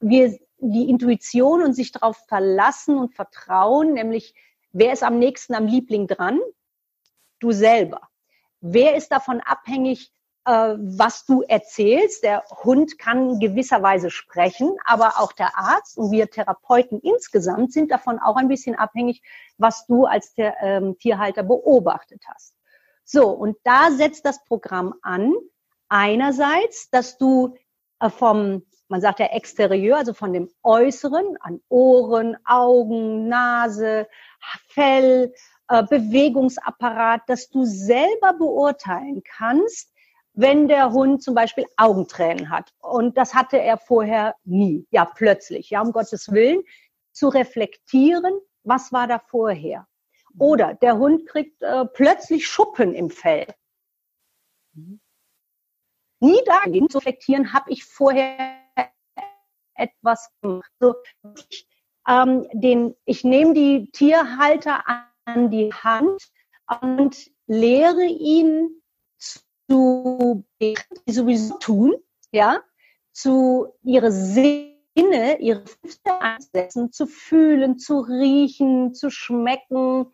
wir, 0.00 0.38
die 0.58 0.88
Intuition 0.88 1.62
und 1.62 1.74
sich 1.74 1.92
darauf 1.92 2.16
verlassen 2.28 2.96
und 2.96 3.14
vertrauen, 3.14 3.92
nämlich 3.94 4.34
wer 4.72 4.92
ist 4.92 5.02
am 5.02 5.18
nächsten 5.18 5.54
am 5.54 5.66
Liebling 5.66 6.06
dran? 6.06 6.38
Du 7.40 7.52
selber. 7.52 8.08
Wer 8.60 8.96
ist 8.96 9.12
davon 9.12 9.40
abhängig, 9.40 10.12
was 10.46 11.26
du 11.26 11.42
erzählst. 11.42 12.22
Der 12.22 12.44
Hund 12.64 12.98
kann 12.98 13.40
gewisserweise 13.40 14.10
sprechen, 14.10 14.76
aber 14.84 15.14
auch 15.18 15.32
der 15.32 15.58
Arzt 15.58 15.98
und 15.98 16.12
wir 16.12 16.30
Therapeuten 16.30 17.00
insgesamt 17.00 17.72
sind 17.72 17.90
davon 17.90 18.18
auch 18.20 18.36
ein 18.36 18.48
bisschen 18.48 18.76
abhängig, 18.76 19.22
was 19.58 19.86
du 19.86 20.06
als 20.06 20.32
ähm, 20.36 20.96
Tierhalter 20.98 21.42
beobachtet 21.42 22.22
hast. 22.28 22.54
So, 23.04 23.28
und 23.30 23.56
da 23.64 23.90
setzt 23.90 24.24
das 24.24 24.44
Programm 24.44 24.94
an. 25.02 25.32
Einerseits, 25.88 26.90
dass 26.90 27.18
du 27.18 27.56
äh, 28.00 28.10
vom, 28.10 28.64
man 28.88 29.00
sagt 29.00 29.20
ja 29.20 29.26
Exterieur, 29.26 29.96
also 29.96 30.12
von 30.12 30.32
dem 30.32 30.50
Äußeren 30.62 31.36
an 31.40 31.60
Ohren, 31.68 32.36
Augen, 32.44 33.28
Nase, 33.28 34.08
Fell, 34.68 35.32
äh, 35.68 35.82
Bewegungsapparat, 35.82 37.22
dass 37.26 37.48
du 37.48 37.64
selber 37.64 38.34
beurteilen 38.34 39.22
kannst, 39.24 39.92
wenn 40.36 40.68
der 40.68 40.92
Hund 40.92 41.22
zum 41.22 41.34
Beispiel 41.34 41.64
Augentränen 41.76 42.50
hat. 42.50 42.72
Und 42.80 43.16
das 43.16 43.34
hatte 43.34 43.58
er 43.58 43.78
vorher 43.78 44.36
nie. 44.44 44.86
Ja, 44.90 45.06
plötzlich. 45.06 45.70
Ja, 45.70 45.80
um 45.80 45.92
Gottes 45.92 46.30
Willen. 46.30 46.62
Zu 47.12 47.28
reflektieren, 47.28 48.38
was 48.62 48.92
war 48.92 49.06
da 49.08 49.18
vorher? 49.18 49.88
Oder 50.38 50.74
der 50.74 50.98
Hund 50.98 51.26
kriegt 51.26 51.62
äh, 51.62 51.86
plötzlich 51.86 52.46
Schuppen 52.46 52.94
im 52.94 53.08
Fell. 53.08 53.46
Nie 56.20 56.40
dagegen 56.44 56.90
zu 56.90 56.98
reflektieren, 56.98 57.54
habe 57.54 57.70
ich 57.70 57.84
vorher 57.84 58.58
etwas 59.74 60.30
gemacht. 60.42 60.70
So, 60.78 60.94
ich, 61.48 61.66
ähm, 62.06 62.46
den, 62.52 62.94
ich 63.06 63.24
nehme 63.24 63.54
die 63.54 63.90
Tierhalter 63.92 64.84
an 65.24 65.50
die 65.50 65.72
Hand 65.72 66.30
und 66.82 67.30
lehre 67.46 68.04
ihn 68.04 68.82
zu 69.68 70.44
die 70.60 70.76
sowieso 71.06 71.58
tun, 71.58 71.94
ja, 72.30 72.60
zu 73.12 73.68
ihre 73.82 74.12
Sinne, 74.12 75.38
ihre 75.40 75.64
Füße 75.66 76.20
einsetzen, 76.20 76.92
zu 76.92 77.06
fühlen, 77.06 77.78
zu 77.78 78.00
riechen, 78.00 78.94
zu 78.94 79.10
schmecken, 79.10 80.12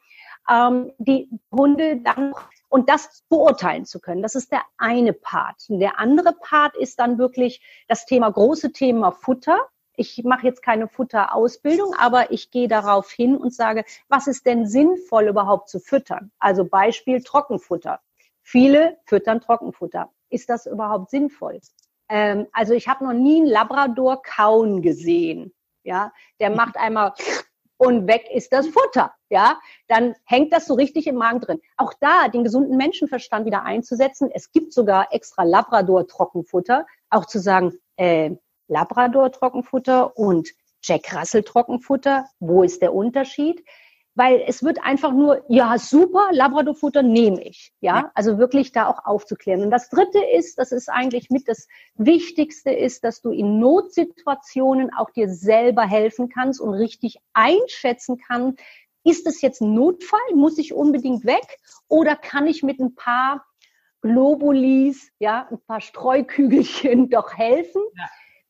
ähm, 0.48 0.92
die 0.98 1.28
Hunde 1.50 1.98
dann 1.98 2.34
und 2.68 2.88
das 2.88 3.22
beurteilen 3.28 3.84
zu 3.84 4.00
können. 4.00 4.22
Das 4.22 4.34
ist 4.34 4.50
der 4.50 4.62
eine 4.78 5.12
Part. 5.12 5.66
Und 5.68 5.80
der 5.80 5.98
andere 5.98 6.32
Part 6.32 6.76
ist 6.76 6.98
dann 6.98 7.18
wirklich 7.18 7.60
das 7.86 8.06
Thema, 8.06 8.30
große 8.30 8.72
Thema 8.72 9.12
Futter. 9.12 9.58
Ich 9.94 10.24
mache 10.24 10.46
jetzt 10.46 10.62
keine 10.62 10.88
Futterausbildung, 10.88 11.94
aber 11.98 12.30
ich 12.32 12.50
gehe 12.50 12.68
darauf 12.68 13.10
hin 13.10 13.36
und 13.36 13.52
sage, 13.52 13.84
was 14.08 14.26
ist 14.26 14.46
denn 14.46 14.66
sinnvoll 14.66 15.28
überhaupt 15.28 15.68
zu 15.68 15.80
füttern? 15.80 16.32
Also 16.38 16.64
Beispiel 16.64 17.22
Trockenfutter. 17.22 18.00
Viele 18.42 18.98
füttern 19.04 19.40
Trockenfutter. 19.40 20.10
Ist 20.28 20.48
das 20.48 20.66
überhaupt 20.66 21.10
sinnvoll? 21.10 21.60
Ähm, 22.08 22.46
also 22.52 22.74
ich 22.74 22.88
habe 22.88 23.04
noch 23.04 23.12
nie 23.12 23.40
einen 23.40 23.46
Labrador 23.46 24.22
kauen 24.22 24.82
gesehen. 24.82 25.52
Ja, 25.84 26.12
der 26.40 26.50
mhm. 26.50 26.56
macht 26.56 26.76
einmal 26.76 27.12
und 27.76 28.06
weg 28.06 28.28
ist 28.32 28.52
das 28.52 28.68
Futter. 28.68 29.12
Ja, 29.28 29.58
dann 29.88 30.14
hängt 30.24 30.52
das 30.52 30.66
so 30.66 30.74
richtig 30.74 31.08
im 31.08 31.16
Magen 31.16 31.40
drin. 31.40 31.60
Auch 31.76 31.92
da 31.98 32.28
den 32.28 32.44
gesunden 32.44 32.76
Menschenverstand 32.76 33.44
wieder 33.44 33.64
einzusetzen. 33.64 34.30
Es 34.32 34.52
gibt 34.52 34.72
sogar 34.72 35.12
extra 35.12 35.42
Labrador 35.42 36.06
Trockenfutter. 36.06 36.86
Auch 37.10 37.26
zu 37.26 37.40
sagen, 37.40 37.72
äh, 37.96 38.36
Labrador 38.68 39.32
Trockenfutter 39.32 40.16
und 40.16 40.50
Jack 40.80 41.12
Russell 41.12 41.42
Trockenfutter. 41.42 42.26
Wo 42.38 42.62
ist 42.62 42.82
der 42.82 42.94
Unterschied? 42.94 43.64
Weil 44.14 44.42
es 44.46 44.62
wird 44.62 44.82
einfach 44.82 45.12
nur, 45.12 45.44
ja, 45.48 45.78
super, 45.78 46.28
Labradorfutter 46.32 47.02
nehme 47.02 47.42
ich. 47.42 47.72
Ja? 47.80 47.96
ja, 47.96 48.10
also 48.14 48.38
wirklich 48.38 48.72
da 48.72 48.86
auch 48.88 49.04
aufzuklären. 49.04 49.62
Und 49.62 49.70
das 49.70 49.88
dritte 49.88 50.18
ist, 50.36 50.58
das 50.58 50.72
ist 50.72 50.88
eigentlich 50.88 51.30
mit 51.30 51.48
das 51.48 51.66
Wichtigste 51.94 52.70
ist, 52.70 53.04
dass 53.04 53.22
du 53.22 53.30
in 53.30 53.58
Notsituationen 53.58 54.92
auch 54.94 55.10
dir 55.10 55.28
selber 55.28 55.82
helfen 55.82 56.28
kannst 56.28 56.60
und 56.60 56.74
richtig 56.74 57.18
einschätzen 57.32 58.18
kannst, 58.18 58.60
ist 59.04 59.26
es 59.26 59.40
jetzt 59.40 59.60
ein 59.60 59.74
Notfall? 59.74 60.20
Muss 60.34 60.58
ich 60.58 60.74
unbedingt 60.74 61.24
weg? 61.24 61.58
Oder 61.88 62.14
kann 62.14 62.46
ich 62.46 62.62
mit 62.62 62.78
ein 62.78 62.94
paar 62.94 63.44
Globulis, 64.00 65.10
ja, 65.18 65.48
ein 65.50 65.60
paar 65.66 65.80
Streukügelchen 65.80 67.10
doch 67.10 67.34
helfen? 67.34 67.82
Ja. 67.96 68.04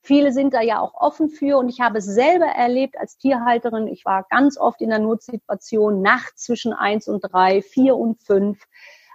Viele 0.05 0.33
sind 0.33 0.53
da 0.53 0.61
ja 0.61 0.81
auch 0.81 0.95
offen 0.95 1.29
für 1.31 1.59
und 1.59 1.69
ich 1.69 1.81
habe 1.81 1.99
es 1.99 2.07
selber 2.07 2.47
erlebt 2.47 2.99
als 2.99 3.19
Tierhalterin. 3.19 3.87
Ich 3.87 4.05
war 4.05 4.27
ganz 4.31 4.59
oft 4.59 4.81
in 4.81 4.91
der 4.91 4.99
Notsituation 4.99 6.03
nachts 6.03 6.43
zwischen 6.43 6.73
eins 6.73 7.07
und 7.07 7.21
drei, 7.21 7.63
vier 7.63 7.97
und 7.97 8.21
fünf, 8.21 8.65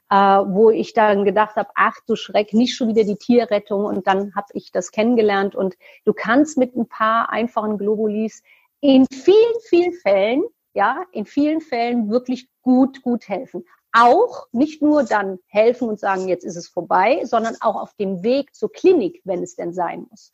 äh, 0.10 0.16
wo 0.16 0.70
ich 0.70 0.94
dann 0.94 1.26
gedacht 1.26 1.58
habe, 1.58 1.70
ach 1.76 1.98
du 2.08 2.16
Schreck, 2.16 2.54
nicht 2.54 2.78
schon 2.78 2.88
wieder 2.88 3.04
die 3.04 3.18
Tierrettung. 3.18 3.84
Und 3.84 4.08
dann 4.08 4.34
habe 4.34 4.48
ich 4.54 4.72
das 4.72 4.92
kennengelernt 4.92 5.56
und 5.56 5.76
du 6.06 6.14
kannst 6.14 6.58
mit 6.58 6.74
ein 6.78 6.88
paar 6.88 7.30
einfachen 7.32 7.78
Globulis 7.78 8.42
in 8.80 9.06
vielen, 9.12 9.60
vielen 9.68 9.94
Fällen, 9.94 10.44
ja, 10.74 11.04
in 11.12 11.26
vielen 11.26 11.60
Fällen 11.60 12.10
wirklich 12.10 12.48
gut, 12.62 13.02
gut 13.02 13.28
helfen 13.28 13.66
auch 13.94 14.48
nicht 14.52 14.82
nur 14.84 15.04
dann 15.04 15.40
helfen 15.48 15.90
und 15.90 16.00
sagen, 16.00 16.28
jetzt 16.28 16.44
ist 16.44 16.56
es 16.56 16.68
vorbei, 16.68 17.22
sondern 17.24 17.56
auch 17.62 17.76
auf 17.76 17.96
dem 17.96 18.22
Weg 18.22 18.54
zur 18.54 18.72
Klinik, 18.72 19.22
wenn 19.24 19.42
es 19.42 19.56
denn 19.56 19.74
sein 19.74 20.06
muss. 20.10 20.32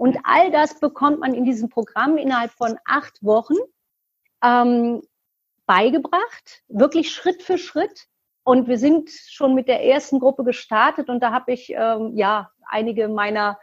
Und 0.00 0.16
all 0.24 0.50
das 0.50 0.80
bekommt 0.80 1.20
man 1.20 1.34
in 1.34 1.44
diesem 1.44 1.68
Programm 1.68 2.16
innerhalb 2.16 2.52
von 2.52 2.78
acht 2.86 3.22
Wochen 3.22 3.56
ähm, 4.42 5.02
beigebracht, 5.66 6.62
wirklich 6.68 7.12
Schritt 7.12 7.42
für 7.42 7.58
Schritt. 7.58 8.06
Und 8.42 8.66
wir 8.66 8.78
sind 8.78 9.10
schon 9.10 9.54
mit 9.54 9.68
der 9.68 9.84
ersten 9.84 10.18
Gruppe 10.18 10.42
gestartet 10.42 11.10
und 11.10 11.20
da 11.20 11.32
habe 11.32 11.52
ich 11.52 11.74
ähm, 11.76 12.16
ja 12.16 12.50
einige 12.64 13.08
meiner 13.08 13.58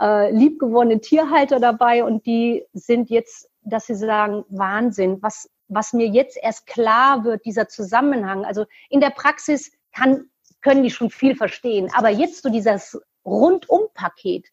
äh, 0.00 0.30
liebgewonnenen 0.30 1.02
Tierhalter 1.02 1.58
dabei 1.58 2.04
und 2.04 2.24
die 2.24 2.64
sind 2.72 3.10
jetzt, 3.10 3.50
dass 3.62 3.86
sie 3.86 3.96
sagen, 3.96 4.44
Wahnsinn, 4.48 5.20
was, 5.22 5.50
was 5.66 5.92
mir 5.92 6.06
jetzt 6.06 6.38
erst 6.40 6.68
klar 6.68 7.24
wird, 7.24 7.44
dieser 7.44 7.66
Zusammenhang. 7.66 8.44
Also 8.44 8.64
in 8.90 9.00
der 9.00 9.10
Praxis 9.10 9.72
kann, 9.90 10.30
können 10.60 10.84
die 10.84 10.90
schon 10.90 11.10
viel 11.10 11.34
verstehen, 11.34 11.90
aber 11.94 12.10
jetzt 12.10 12.44
so 12.44 12.48
dieses 12.48 12.96
Rundum-Paket, 13.24 14.46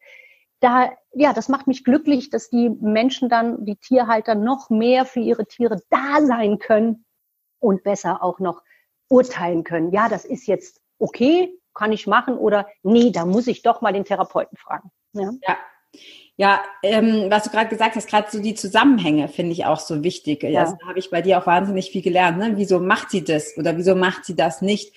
da, 0.59 0.91
ja, 1.17 1.33
das 1.33 1.49
macht 1.49 1.67
mich 1.67 1.83
glücklich, 1.83 2.29
dass 2.29 2.49
die 2.49 2.69
Menschen 2.69 3.29
dann, 3.29 3.65
die 3.65 3.75
Tierhalter 3.75 4.35
noch 4.35 4.69
mehr 4.69 5.05
für 5.05 5.19
ihre 5.19 5.45
Tiere 5.45 5.81
da 5.89 6.25
sein 6.25 6.59
können 6.59 7.05
und 7.59 7.83
besser 7.83 8.23
auch 8.23 8.39
noch 8.39 8.61
urteilen 9.09 9.63
können. 9.63 9.91
Ja, 9.91 10.09
das 10.09 10.25
ist 10.25 10.47
jetzt 10.47 10.81
okay, 10.99 11.53
kann 11.73 11.91
ich 11.91 12.07
machen 12.07 12.37
oder 12.37 12.67
nee, 12.83 13.11
da 13.11 13.25
muss 13.25 13.47
ich 13.47 13.61
doch 13.61 13.81
mal 13.81 13.93
den 13.93 14.05
Therapeuten 14.05 14.57
fragen. 14.57 14.91
Ja. 15.13 15.31
ja. 15.47 15.57
Ja, 16.39 16.61
ähm, 16.83 17.31
was 17.31 17.45
du 17.45 17.49
gerade 17.49 17.69
gesagt 17.69 17.95
hast, 17.95 18.07
gerade 18.07 18.29
so 18.29 18.39
die 18.39 18.53
Zusammenhänge 18.53 19.27
finde 19.27 19.53
ich 19.53 19.65
auch 19.65 19.79
so 19.79 20.03
wichtig. 20.03 20.43
Ja. 20.43 20.61
Also, 20.61 20.75
da 20.79 20.87
habe 20.87 20.99
ich 20.99 21.09
bei 21.09 21.23
dir 21.23 21.39
auch 21.39 21.47
wahnsinnig 21.47 21.89
viel 21.89 22.03
gelernt. 22.03 22.37
Ne? 22.37 22.53
Wieso 22.57 22.79
macht 22.79 23.09
sie 23.09 23.23
das 23.23 23.57
oder 23.57 23.75
wieso 23.75 23.95
macht 23.95 24.25
sie 24.25 24.35
das 24.35 24.61
nicht? 24.61 24.93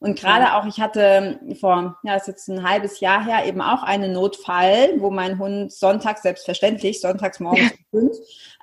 Und 0.00 0.18
gerade 0.18 0.54
auch, 0.54 0.64
ich 0.64 0.80
hatte 0.80 1.38
vor, 1.60 1.98
ja, 2.02 2.16
ist 2.16 2.26
jetzt 2.26 2.48
ein 2.48 2.66
halbes 2.66 3.00
Jahr 3.00 3.22
her, 3.22 3.44
eben 3.46 3.60
auch 3.60 3.82
einen 3.82 4.12
Notfall, 4.12 4.94
wo 4.96 5.10
mein 5.10 5.38
Hund 5.38 5.70
sonntags, 5.72 6.22
selbstverständlich, 6.22 7.02
sonntags 7.02 7.38
morgens 7.38 7.72
um 7.90 8.10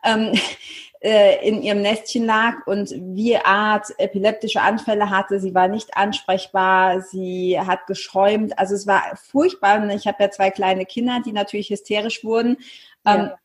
ähm, 0.04 0.34
äh, 1.00 1.48
in 1.48 1.62
ihrem 1.62 1.84
Nestchen 1.84 2.26
lag 2.26 2.66
und 2.66 2.90
wie 2.92 3.38
Art 3.38 3.88
epileptische 4.00 4.62
Anfälle 4.62 5.12
hatte. 5.12 5.40
Sie 5.40 5.54
war 5.54 5.68
nicht 5.68 5.96
ansprechbar, 5.96 7.02
sie 7.02 7.60
hat 7.60 7.86
geschäumt. 7.86 8.58
Also 8.58 8.74
es 8.74 8.88
war 8.88 9.04
furchtbar. 9.16 9.80
Und 9.80 9.92
ich 9.92 10.08
habe 10.08 10.24
ja 10.24 10.32
zwei 10.32 10.50
kleine 10.50 10.88
Kinder, 10.88 11.22
die 11.24 11.34
natürlich 11.34 11.70
hysterisch 11.70 12.24
wurden. 12.24 12.58
Ähm, 13.06 13.30
ja. 13.30 13.40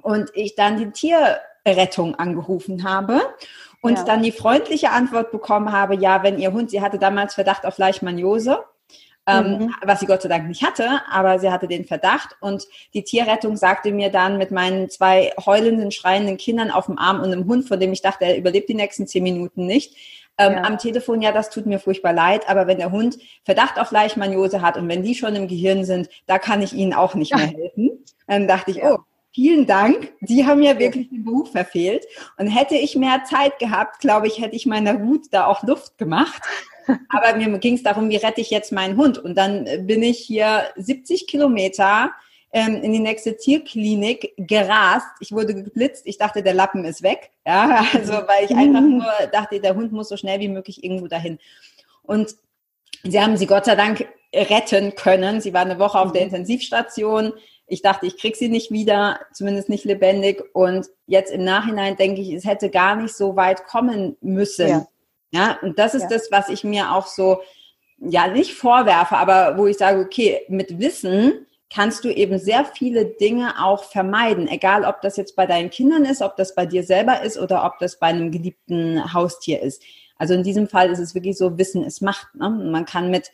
Und 0.00 0.30
ich 0.32 0.54
dann 0.54 0.78
die 0.78 0.90
Tierrettung 0.90 2.14
angerufen 2.14 2.82
habe 2.84 3.20
und 3.80 3.98
ja. 3.98 4.04
dann 4.04 4.22
die 4.22 4.32
freundliche 4.32 4.90
Antwort 4.90 5.30
bekommen 5.30 5.72
habe, 5.72 5.96
ja, 5.96 6.22
wenn 6.22 6.38
ihr 6.38 6.52
Hund, 6.52 6.70
sie 6.70 6.80
hatte 6.80 6.98
damals 6.98 7.34
Verdacht 7.34 7.66
auf 7.66 7.78
Leishmaniose, 7.78 8.58
ähm, 9.26 9.58
mhm. 9.58 9.74
was 9.82 10.00
sie 10.00 10.06
Gott 10.06 10.22
sei 10.22 10.28
Dank 10.28 10.46
nicht 10.46 10.62
hatte, 10.62 11.02
aber 11.10 11.38
sie 11.38 11.50
hatte 11.50 11.66
den 11.66 11.84
Verdacht 11.84 12.36
und 12.40 12.66
die 12.94 13.02
Tierrettung 13.02 13.56
sagte 13.56 13.90
mir 13.92 14.10
dann 14.10 14.38
mit 14.38 14.50
meinen 14.50 14.88
zwei 14.88 15.32
heulenden, 15.44 15.90
schreienden 15.90 16.36
Kindern 16.36 16.70
auf 16.70 16.86
dem 16.86 16.98
Arm 16.98 17.20
und 17.20 17.32
einem 17.32 17.46
Hund, 17.46 17.66
von 17.66 17.80
dem 17.80 17.92
ich 17.92 18.02
dachte, 18.02 18.24
er 18.24 18.38
überlebt 18.38 18.68
die 18.68 18.74
nächsten 18.74 19.06
zehn 19.06 19.24
Minuten 19.24 19.66
nicht, 19.66 19.96
ähm, 20.38 20.52
ja. 20.52 20.62
am 20.64 20.78
Telefon, 20.78 21.22
ja, 21.22 21.32
das 21.32 21.50
tut 21.50 21.66
mir 21.66 21.78
furchtbar 21.78 22.12
leid, 22.12 22.48
aber 22.48 22.66
wenn 22.66 22.78
der 22.78 22.92
Hund 22.92 23.18
Verdacht 23.44 23.78
auf 23.78 23.90
Leishmaniose 23.90 24.60
hat 24.60 24.76
und 24.76 24.88
wenn 24.88 25.02
die 25.02 25.14
schon 25.14 25.34
im 25.34 25.48
Gehirn 25.48 25.84
sind, 25.84 26.08
da 26.26 26.38
kann 26.38 26.60
ich 26.60 26.74
Ihnen 26.74 26.92
auch 26.92 27.14
nicht 27.14 27.34
mehr 27.36 27.46
helfen. 27.46 28.04
Dann 28.26 28.46
dachte 28.46 28.70
ich, 28.70 28.82
oh, 28.82 28.98
vielen 29.36 29.66
Dank. 29.66 30.14
Sie 30.22 30.46
haben 30.46 30.62
ja 30.62 30.78
wirklich 30.78 31.10
den 31.10 31.22
Beruf 31.22 31.52
verfehlt. 31.52 32.06
Und 32.38 32.46
hätte 32.46 32.74
ich 32.74 32.96
mehr 32.96 33.22
Zeit 33.28 33.58
gehabt, 33.58 34.00
glaube 34.00 34.28
ich, 34.28 34.40
hätte 34.40 34.56
ich 34.56 34.64
meiner 34.64 35.02
Wut 35.02 35.26
da 35.30 35.46
auch 35.46 35.62
Luft 35.62 35.98
gemacht. 35.98 36.42
Aber 37.10 37.36
mir 37.36 37.58
ging 37.58 37.74
es 37.74 37.82
darum, 37.82 38.08
wie 38.08 38.16
rette 38.16 38.40
ich 38.40 38.48
jetzt 38.50 38.72
meinen 38.72 38.96
Hund? 38.96 39.18
Und 39.18 39.36
dann 39.36 39.66
bin 39.86 40.02
ich 40.02 40.20
hier 40.20 40.62
70 40.76 41.26
Kilometer 41.26 42.12
ähm, 42.50 42.76
in 42.76 42.94
die 42.94 42.98
nächste 42.98 43.36
Tierklinik 43.36 44.32
gerast. 44.38 45.08
Ich 45.20 45.32
wurde 45.32 45.54
geblitzt. 45.54 46.06
Ich 46.06 46.16
dachte, 46.16 46.42
der 46.42 46.54
Lappen 46.54 46.86
ist 46.86 47.02
weg. 47.02 47.30
Ja, 47.46 47.84
also 47.92 48.14
weil 48.14 48.46
ich 48.46 48.56
einfach 48.56 48.80
mhm. 48.80 48.98
nur 48.98 49.12
dachte, 49.32 49.60
der 49.60 49.74
Hund 49.74 49.92
muss 49.92 50.08
so 50.08 50.16
schnell 50.16 50.40
wie 50.40 50.48
möglich 50.48 50.82
irgendwo 50.82 51.08
dahin. 51.08 51.38
Und 52.04 52.36
sie 53.02 53.20
haben 53.20 53.36
sie 53.36 53.46
Gott 53.46 53.66
sei 53.66 53.76
Dank 53.76 54.06
retten 54.34 54.94
können. 54.94 55.42
Sie 55.42 55.52
war 55.52 55.60
eine 55.60 55.78
Woche 55.78 55.98
auf 55.98 56.12
der 56.12 56.22
mhm. 56.22 56.28
Intensivstation. 56.28 57.34
Ich 57.66 57.82
dachte, 57.82 58.06
ich 58.06 58.16
krieg 58.16 58.36
sie 58.36 58.48
nicht 58.48 58.70
wieder, 58.70 59.20
zumindest 59.32 59.68
nicht 59.68 59.84
lebendig. 59.84 60.42
Und 60.52 60.86
jetzt 61.06 61.32
im 61.32 61.44
Nachhinein 61.44 61.96
denke 61.96 62.20
ich, 62.20 62.32
es 62.32 62.44
hätte 62.44 62.70
gar 62.70 62.96
nicht 62.96 63.14
so 63.14 63.36
weit 63.36 63.66
kommen 63.66 64.16
müssen. 64.20 64.68
Ja, 64.68 64.86
ja 65.30 65.58
und 65.62 65.78
das 65.78 65.94
ist 65.94 66.02
ja. 66.02 66.08
das, 66.10 66.30
was 66.30 66.48
ich 66.48 66.64
mir 66.64 66.92
auch 66.92 67.06
so, 67.06 67.40
ja, 67.98 68.28
nicht 68.28 68.54
vorwerfe, 68.54 69.16
aber 69.16 69.56
wo 69.58 69.66
ich 69.66 69.78
sage, 69.78 70.00
okay, 70.00 70.42
mit 70.48 70.78
Wissen 70.78 71.46
kannst 71.70 72.04
du 72.04 72.08
eben 72.08 72.38
sehr 72.38 72.64
viele 72.64 73.06
Dinge 73.06 73.54
auch 73.64 73.84
vermeiden, 73.84 74.48
egal 74.48 74.84
ob 74.84 75.00
das 75.02 75.16
jetzt 75.16 75.34
bei 75.34 75.46
deinen 75.46 75.70
Kindern 75.70 76.04
ist, 76.04 76.22
ob 76.22 76.36
das 76.36 76.54
bei 76.54 76.66
dir 76.66 76.84
selber 76.84 77.22
ist 77.22 77.38
oder 77.38 77.64
ob 77.64 77.78
das 77.78 77.98
bei 77.98 78.06
einem 78.08 78.30
geliebten 78.30 79.12
Haustier 79.12 79.60
ist. 79.62 79.82
Also 80.18 80.34
in 80.34 80.42
diesem 80.42 80.68
Fall 80.68 80.90
ist 80.90 80.98
es 80.98 81.14
wirklich 81.14 81.36
so, 81.36 81.58
Wissen 81.58 81.84
ist 81.84 82.00
Macht. 82.00 82.34
Ne? 82.34 82.48
Man 82.48 82.86
kann 82.86 83.10
mit 83.10 83.32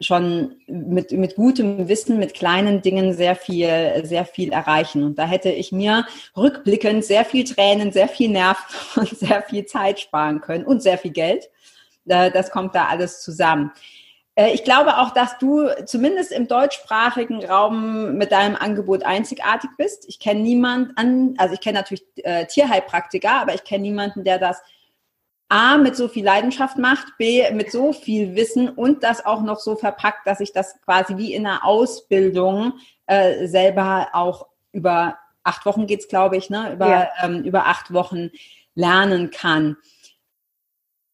schon 0.00 0.56
mit, 0.66 1.12
mit 1.12 1.36
gutem 1.36 1.88
Wissen, 1.88 2.18
mit 2.18 2.34
kleinen 2.34 2.82
Dingen 2.82 3.14
sehr 3.14 3.36
viel, 3.36 4.02
sehr 4.04 4.24
viel 4.24 4.52
erreichen. 4.52 5.04
Und 5.04 5.18
da 5.18 5.26
hätte 5.26 5.50
ich 5.50 5.72
mir 5.72 6.06
rückblickend 6.36 7.04
sehr 7.04 7.24
viel 7.24 7.44
Tränen, 7.44 7.92
sehr 7.92 8.08
viel 8.08 8.30
Nerven 8.30 8.64
und 8.96 9.08
sehr 9.08 9.42
viel 9.42 9.66
Zeit 9.66 10.00
sparen 10.00 10.40
können 10.40 10.64
und 10.64 10.82
sehr 10.82 10.98
viel 10.98 11.12
Geld. 11.12 11.48
Das 12.04 12.50
kommt 12.50 12.74
da 12.74 12.86
alles 12.86 13.22
zusammen. 13.22 13.70
Äh, 14.34 14.52
ich 14.52 14.64
glaube 14.64 14.98
auch, 14.98 15.10
dass 15.10 15.38
du 15.38 15.68
zumindest 15.86 16.32
im 16.32 16.48
deutschsprachigen 16.48 17.44
Raum 17.44 18.14
mit 18.14 18.32
deinem 18.32 18.56
Angebot 18.56 19.04
einzigartig 19.04 19.70
bist. 19.76 20.04
Ich 20.08 20.18
kenne 20.18 20.40
niemanden 20.40 20.92
an, 20.96 21.34
also 21.38 21.54
ich 21.54 21.60
kenne 21.60 21.78
natürlich 21.78 22.04
äh, 22.24 22.46
Tierheilpraktiker, 22.46 23.32
aber 23.32 23.54
ich 23.54 23.64
kenne 23.64 23.82
niemanden, 23.82 24.24
der 24.24 24.38
das 24.38 24.62
A, 25.52 25.76
mit 25.76 25.96
so 25.96 26.08
viel 26.08 26.24
Leidenschaft 26.24 26.78
macht, 26.78 27.18
B, 27.18 27.50
mit 27.50 27.70
so 27.70 27.92
viel 27.92 28.34
Wissen 28.34 28.70
und 28.70 29.02
das 29.02 29.26
auch 29.26 29.42
noch 29.42 29.58
so 29.58 29.76
verpackt, 29.76 30.26
dass 30.26 30.40
ich 30.40 30.54
das 30.54 30.80
quasi 30.80 31.18
wie 31.18 31.34
in 31.34 31.46
einer 31.46 31.62
Ausbildung 31.62 32.72
äh, 33.04 33.46
selber 33.46 34.08
auch 34.14 34.46
über 34.72 35.18
acht 35.42 35.66
Wochen 35.66 35.86
geht's, 35.86 36.08
glaube 36.08 36.38
ich, 36.38 36.48
ne? 36.48 36.72
über, 36.72 36.88
ja. 36.88 37.08
ähm, 37.22 37.42
über 37.44 37.66
acht 37.66 37.92
Wochen 37.92 38.30
lernen 38.74 39.30
kann. 39.30 39.76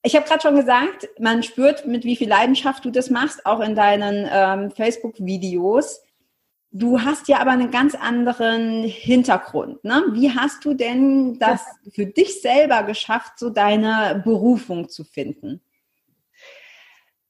Ich 0.03 0.15
habe 0.15 0.25
gerade 0.25 0.41
schon 0.41 0.55
gesagt, 0.55 1.09
man 1.19 1.43
spürt, 1.43 1.85
mit 1.85 2.05
wie 2.05 2.15
viel 2.15 2.29
Leidenschaft 2.29 2.85
du 2.85 2.93
das 2.93 3.11
machst, 3.11 3.45
auch 3.45 3.59
in 3.59 3.75
deinen 3.75 4.29
ähm, 4.31 4.71
Facebook-Videos. 4.71 6.01
Du 6.79 7.01
hast 7.01 7.27
ja 7.27 7.41
aber 7.41 7.51
einen 7.51 7.73
ganz 7.73 7.97
anderen 7.97 8.85
Hintergrund. 8.85 9.83
Ne? 9.83 10.05
Wie 10.13 10.31
hast 10.31 10.65
du 10.65 10.75
denn 10.75 11.37
das 11.41 11.65
für 11.93 12.07
dich 12.07 12.41
selber 12.41 12.85
geschafft, 12.85 13.33
so 13.37 13.51
deine 13.51 14.23
Berufung 14.25 14.89
zu 14.89 15.03
finden? 15.03 15.61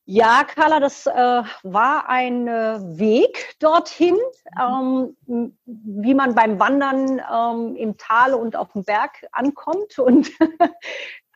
Ja, 0.04 0.44
Carla, 0.44 0.80
das 0.80 1.06
äh, 1.06 1.42
war 1.62 2.10
ein 2.10 2.46
äh, 2.46 2.78
Weg 2.98 3.56
dorthin, 3.58 4.16
ähm, 4.60 5.16
wie 5.64 6.14
man 6.14 6.34
beim 6.34 6.60
Wandern 6.60 7.18
ähm, 7.18 7.76
im 7.76 7.96
Tal 7.96 8.34
und 8.34 8.54
auf 8.54 8.72
dem 8.72 8.84
Berg 8.84 9.26
ankommt. 9.32 9.98
Und 9.98 10.30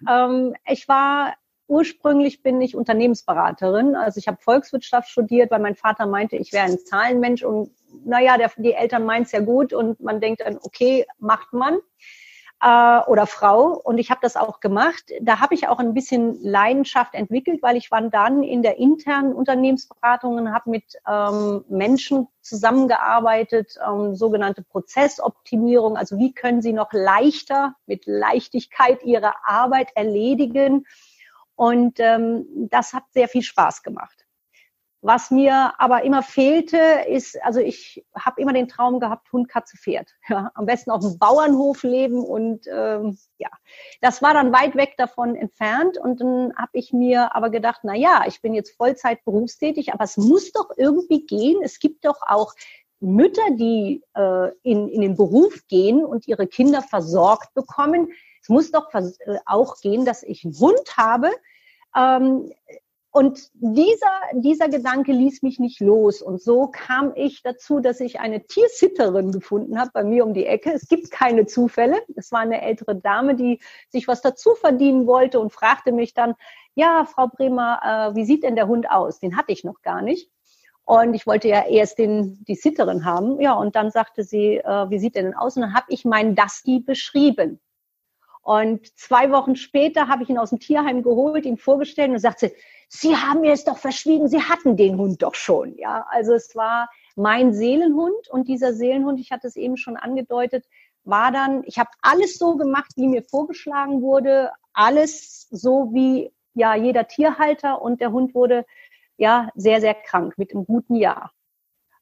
ähm, 0.08 0.54
ich 0.66 0.87
war 0.87 1.34
ursprünglich 1.66 2.42
bin 2.42 2.60
ich 2.60 2.76
Unternehmensberaterin. 2.76 3.96
Also 3.96 4.18
ich 4.18 4.28
habe 4.28 4.37
Volkswirtschaft 4.40 5.08
studiert, 5.08 5.50
weil 5.50 5.60
mein 5.60 5.76
Vater 5.76 6.06
meinte, 6.06 6.37
ich 6.37 6.52
wäre 6.52 6.66
ein 6.66 6.78
Zahlenmensch 6.78 7.42
und 7.42 7.70
naja, 8.04 8.38
der, 8.38 8.50
die 8.56 8.74
Eltern 8.74 9.04
meinen 9.04 9.22
es 9.22 9.32
ja 9.32 9.40
gut 9.40 9.72
und 9.72 10.00
man 10.00 10.20
denkt 10.20 10.40
dann, 10.40 10.58
okay, 10.62 11.06
macht 11.18 11.52
man 11.52 11.78
äh, 12.62 13.00
oder 13.06 13.26
Frau. 13.26 13.72
Und 13.72 13.98
ich 13.98 14.10
habe 14.10 14.20
das 14.22 14.36
auch 14.36 14.60
gemacht. 14.60 15.04
Da 15.20 15.40
habe 15.40 15.54
ich 15.54 15.68
auch 15.68 15.78
ein 15.78 15.94
bisschen 15.94 16.42
Leidenschaft 16.42 17.14
entwickelt, 17.14 17.62
weil 17.62 17.76
ich 17.76 17.90
war 17.90 18.00
dann 18.02 18.42
in 18.42 18.62
der 18.62 18.78
internen 18.78 19.34
Unternehmensberatung 19.34 20.36
und 20.36 20.54
habe 20.54 20.70
mit 20.70 20.96
ähm, 21.08 21.64
Menschen 21.68 22.28
zusammengearbeitet, 22.40 23.78
ähm, 23.86 24.14
sogenannte 24.14 24.62
Prozessoptimierung. 24.62 25.96
Also 25.96 26.18
wie 26.18 26.32
können 26.32 26.62
sie 26.62 26.72
noch 26.72 26.92
leichter 26.92 27.74
mit 27.86 28.06
Leichtigkeit 28.06 29.02
ihre 29.02 29.32
Arbeit 29.44 29.90
erledigen? 29.96 30.86
Und 31.56 32.00
ähm, 32.00 32.46
das 32.70 32.92
hat 32.92 33.04
sehr 33.12 33.28
viel 33.28 33.42
Spaß 33.42 33.82
gemacht. 33.82 34.21
Was 35.04 35.32
mir 35.32 35.74
aber 35.78 36.04
immer 36.04 36.22
fehlte, 36.22 36.78
ist, 37.08 37.36
also 37.42 37.58
ich 37.58 38.04
habe 38.14 38.40
immer 38.40 38.52
den 38.52 38.68
Traum 38.68 39.00
gehabt, 39.00 39.32
Hund, 39.32 39.48
Katze, 39.48 39.76
Pferd. 39.76 40.08
Ja, 40.28 40.52
am 40.54 40.64
besten 40.64 40.92
auf 40.92 41.00
dem 41.00 41.18
Bauernhof 41.18 41.82
leben 41.82 42.24
und 42.24 42.66
ähm, 42.72 43.18
ja, 43.36 43.50
das 44.00 44.22
war 44.22 44.32
dann 44.32 44.52
weit 44.52 44.76
weg 44.76 44.94
davon 44.96 45.34
entfernt 45.34 45.98
und 45.98 46.20
dann 46.20 46.54
habe 46.56 46.70
ich 46.74 46.92
mir 46.92 47.34
aber 47.34 47.50
gedacht, 47.50 47.80
na 47.82 47.96
ja, 47.96 48.24
ich 48.28 48.40
bin 48.40 48.54
jetzt 48.54 48.76
Vollzeit 48.76 49.24
berufstätig, 49.24 49.92
aber 49.92 50.04
es 50.04 50.16
muss 50.16 50.52
doch 50.52 50.70
irgendwie 50.76 51.26
gehen. 51.26 51.60
Es 51.64 51.80
gibt 51.80 52.04
doch 52.04 52.22
auch 52.22 52.54
Mütter, 53.00 53.42
die 53.50 54.04
äh, 54.14 54.52
in, 54.62 54.88
in 54.88 55.00
den 55.00 55.16
Beruf 55.16 55.66
gehen 55.66 56.04
und 56.04 56.28
ihre 56.28 56.46
Kinder 56.46 56.80
versorgt 56.80 57.52
bekommen. 57.54 58.12
Es 58.40 58.48
muss 58.48 58.70
doch 58.70 58.94
äh, 58.94 59.08
auch 59.46 59.80
gehen, 59.80 60.04
dass 60.04 60.22
ich 60.22 60.44
einen 60.44 60.56
Hund 60.58 60.96
habe, 60.96 61.30
ähm, 61.96 62.52
und 63.14 63.51
dieser, 63.53 64.11
dieser 64.33 64.70
Gedanke 64.70 65.12
ließ 65.12 65.42
mich 65.42 65.59
nicht 65.59 65.81
los. 65.81 66.22
Und 66.22 66.40
so 66.40 66.68
kam 66.68 67.12
ich 67.14 67.42
dazu, 67.42 67.79
dass 67.79 68.01
ich 68.01 68.20
eine 68.20 68.46
Tiersitterin 68.46 69.33
gefunden 69.33 69.79
habe 69.79 69.90
bei 69.92 70.03
mir 70.03 70.25
um 70.25 70.33
die 70.33 70.46
Ecke. 70.46 70.72
Es 70.72 70.88
gibt 70.88 71.11
keine 71.11 71.44
Zufälle. 71.44 72.01
Es 72.16 72.33
war 72.33 72.40
eine 72.40 72.62
ältere 72.62 72.96
Dame, 72.96 73.35
die 73.35 73.61
sich 73.90 74.09
was 74.09 74.22
dazu 74.22 74.55
verdienen 74.55 75.07
wollte 75.07 75.40
und 75.40 75.53
fragte 75.53 75.92
mich 75.92 76.14
dann, 76.14 76.35
ja, 76.75 77.05
Frau 77.05 77.29
Bremer, 77.29 78.12
äh, 78.12 78.16
wie 78.16 78.25
sieht 78.25 78.44
denn 78.44 78.57
der 78.57 78.66
Hund 78.66 78.90
aus? 78.90 79.20
Den 79.20 79.37
hatte 79.37 79.53
ich 79.53 79.62
noch 79.62 79.83
gar 79.83 80.01
nicht. 80.01 80.31
Und 80.87 81.12
ich 81.12 81.27
wollte 81.27 81.48
ja 81.48 81.66
erst 81.66 81.98
den, 81.98 82.42
die 82.48 82.55
Sitterin 82.55 83.05
haben. 83.05 83.38
Ja, 83.42 83.53
und 83.53 83.77
dann 83.77 83.90
sagte 83.90 84.25
sie, 84.25 84.57
äh, 84.57 84.88
wie 84.88 84.98
sieht 84.98 85.16
der 85.16 85.25
denn 85.25 85.35
aus? 85.35 85.57
Und 85.57 85.62
dann 85.62 85.75
habe 85.75 85.87
ich 85.88 86.07
meinen 86.07 86.35
Dusty 86.35 86.81
beschrieben. 86.81 87.61
Und 88.42 88.98
zwei 88.98 89.31
Wochen 89.31 89.55
später 89.55 90.09
habe 90.09 90.24
ich 90.24 90.28
ihn 90.28 90.38
aus 90.38 90.50
dem 90.50 90.59
Tierheim 90.59 91.02
geholt, 91.02 91.46
ihn 91.46 91.57
vorgestellt 91.57 92.11
und 92.11 92.18
sagte, 92.18 92.52
Sie 92.88 93.16
haben 93.16 93.40
mir 93.40 93.52
es 93.52 93.64
doch 93.64 93.78
verschwiegen, 93.78 94.28
Sie 94.28 94.42
hatten 94.42 94.76
den 94.76 94.98
Hund 94.98 95.22
doch 95.22 95.35
schon. 95.35 95.76
Ja, 95.78 96.07
also 96.11 96.35
es 96.35 96.55
war 96.57 96.90
mein 97.16 97.55
Seelenhund 97.55 98.28
und 98.28 98.48
dieser 98.48 98.74
Seelenhund, 98.74 99.20
ich 99.20 99.31
hatte 99.31 99.46
es 99.46 99.57
eben 99.57 99.76
schon 99.76 99.96
angedeutet, 99.96 100.66
war 101.05 101.31
dann, 101.33 101.62
ich 101.64 101.78
habe 101.78 101.90
alles 102.00 102.37
so 102.37 102.57
gemacht, 102.57 102.92
wie 102.96 103.09
mir 103.09 103.22
vorgeschlagen 103.22 104.02
wurde, 104.02 104.50
alles 104.72 105.48
so 105.50 105.90
wie 105.92 106.33
ja 106.55 106.74
jeder 106.74 107.07
Tierhalter 107.09 107.81
und 107.81 108.00
der 108.00 108.12
Hund 108.12 108.35
wurde 108.35 108.66
ja 109.16 109.50
sehr, 109.55 109.81
sehr 109.81 109.94
krank 109.94 110.37
mit 110.37 110.52
einem 110.52 110.66
guten 110.66 110.96
Jahr. 110.96 111.33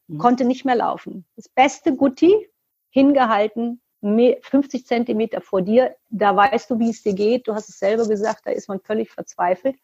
Mhm. 0.09 0.19
Konnte 0.19 0.45
nicht 0.45 0.65
mehr 0.65 0.77
laufen. 0.77 1.27
Das 1.37 1.49
beste 1.49 1.95
Gutti, 1.95 2.49
hingehalten, 2.91 3.81
50 4.03 4.87
Zentimeter 4.87 5.41
vor 5.41 5.63
dir, 5.63 5.95
da 6.09 6.35
weißt 6.35 6.71
du, 6.71 6.79
wie 6.79 6.91
es 6.91 7.03
dir 7.03 7.15
geht. 7.15 7.47
Du 7.47 7.55
hast 7.55 7.69
es 7.69 7.79
selber 7.79 8.09
gesagt, 8.09 8.47
da 8.47 8.51
ist 8.51 8.69
man 8.69 8.81
völlig 8.81 9.11
verzweifelt. 9.11 9.77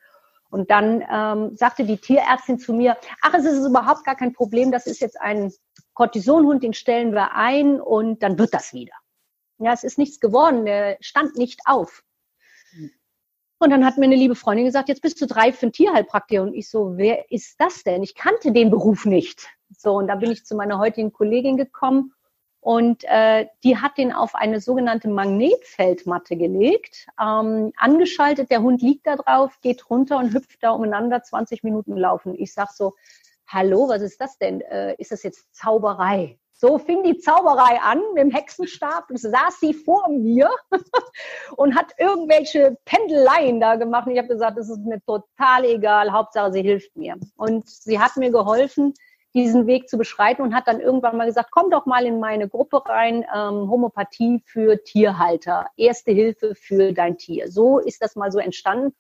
Und 0.48 0.70
dann 0.70 1.05
ähm, 1.12 1.57
sagte 1.57 1.85
die 1.85 1.98
Tierärztin 1.98 2.59
zu 2.59 2.72
mir, 2.72 2.96
ach, 3.20 3.35
es 3.35 3.44
ist 3.44 3.66
überhaupt 3.66 4.05
gar 4.05 4.14
kein 4.14 4.33
Problem, 4.33 4.70
das 4.70 4.87
ist 4.87 5.00
jetzt 5.00 5.20
ein 5.20 5.52
Cortisonhund, 5.94 6.62
den 6.62 6.72
stellen 6.72 7.12
wir 7.12 7.35
ein 7.35 7.81
und 7.81 8.22
dann 8.22 8.38
wird 8.38 8.55
das 8.55 8.72
wieder. 8.72 8.94
Ja, 9.59 9.72
es 9.72 9.85
ist 9.85 9.98
nichts 9.98 10.20
geworden, 10.20 10.64
der 10.64 10.98
stand 11.00 11.37
nicht 11.37 11.61
auf. 11.66 12.02
Und 13.59 13.70
dann 13.70 13.87
hat 13.87 13.96
mir 13.96 14.05
eine 14.05 14.16
liebe 14.16 14.35
Freundin 14.35 14.66
gesagt, 14.66 14.88
jetzt 14.88 15.00
bist 15.00 15.20
du 15.20 15.26
drei 15.26 15.52
für 15.52 15.66
ein 15.66 15.72
Tierheilpraktiker. 15.72 16.42
Und 16.42 16.55
ich 16.55 16.68
so, 16.68 16.96
wer 16.96 17.31
ist 17.31 17.59
das 17.59 17.83
denn? 17.83 18.02
Ich 18.02 18.14
kannte 18.14 18.52
den 18.52 18.70
Beruf 18.70 19.07
nicht. 19.07 19.48
So, 19.70 19.94
und 19.94 20.09
da 20.09 20.16
bin 20.16 20.31
ich 20.31 20.44
zu 20.44 20.55
meiner 20.55 20.79
heutigen 20.79 21.12
Kollegin 21.12 21.57
gekommen 21.57 22.12
und 22.66 23.05
äh, 23.05 23.46
die 23.62 23.76
hat 23.76 23.96
den 23.96 24.12
auf 24.12 24.35
eine 24.35 24.61
sogenannte 24.61 25.07
Magnetfeldmatte 25.07 26.37
gelegt, 26.37 27.07
ähm, 27.12 27.72
angeschaltet, 27.76 28.50
der 28.50 28.61
Hund 28.61 28.83
liegt 28.83 29.07
da 29.07 29.14
drauf, 29.14 29.57
geht 29.62 29.88
runter 29.88 30.18
und 30.18 30.35
hüpft 30.35 30.64
da 30.64 30.72
umeinander 30.72 31.22
20 31.22 31.62
Minuten 31.62 31.96
laufen. 31.96 32.35
Ich 32.37 32.52
sag 32.52 32.72
so, 32.72 32.94
hallo, 33.46 33.88
was 33.88 34.02
ist 34.02 34.20
das 34.20 34.37
denn? 34.38 34.62
Äh, 34.62 34.96
ist 34.98 35.12
das 35.12 35.22
jetzt 35.22 35.55
Zauberei? 35.55 36.40
So 36.55 36.79
fing 36.79 37.05
die 37.05 37.18
Zauberei 37.18 37.79
an 37.85 38.02
mit 38.14 38.24
dem 38.24 38.31
Hexenstab. 38.33 39.12
Es 39.12 39.22
saß 39.22 39.61
sie 39.61 39.72
vor 39.72 40.09
mir 40.09 40.50
und 41.57 41.76
hat 41.76 41.92
irgendwelche 41.98 42.76
Pendeleien 42.85 43.61
da 43.61 43.76
gemacht. 43.76 44.09
Und 44.09 44.14
ich 44.14 44.18
habe 44.18 44.26
gesagt, 44.26 44.59
das 44.59 44.70
ist 44.70 44.81
mir 44.81 45.00
total 45.07 45.66
egal. 45.66 46.11
Hauptsache, 46.11 46.50
sie 46.50 46.62
hilft 46.62 46.96
mir. 46.96 47.14
Und 47.37 47.68
sie 47.68 48.00
hat 48.00 48.16
mir 48.16 48.33
geholfen, 48.33 48.92
diesen 49.37 49.66
Weg 49.66 49.88
zu 49.88 49.99
beschreiten 49.99 50.42
und 50.42 50.55
hat 50.55 50.66
dann 50.66 50.81
irgendwann 50.81 51.16
mal 51.16 51.27
gesagt, 51.27 51.51
komm 51.53 51.70
doch 51.70 51.87
mal 51.87 52.05
in 52.07 52.18
meine 52.18 52.49
Gruppe 52.49 52.83
rein, 52.87 53.25
ähm, 53.35 53.70
Homöopathie 53.70 54.42
für 54.44 54.83
Tierhalter, 54.83 55.66
erste 55.77 56.11
Hilfe 56.11 56.55
für 56.55 56.92
dein 56.92 57.18
Tier. 57.18 57.51
So 57.51 57.79
ist 57.79 58.03
das 58.03 58.16
mal 58.16 58.33
so 58.33 58.38
entstanden. 58.38 58.94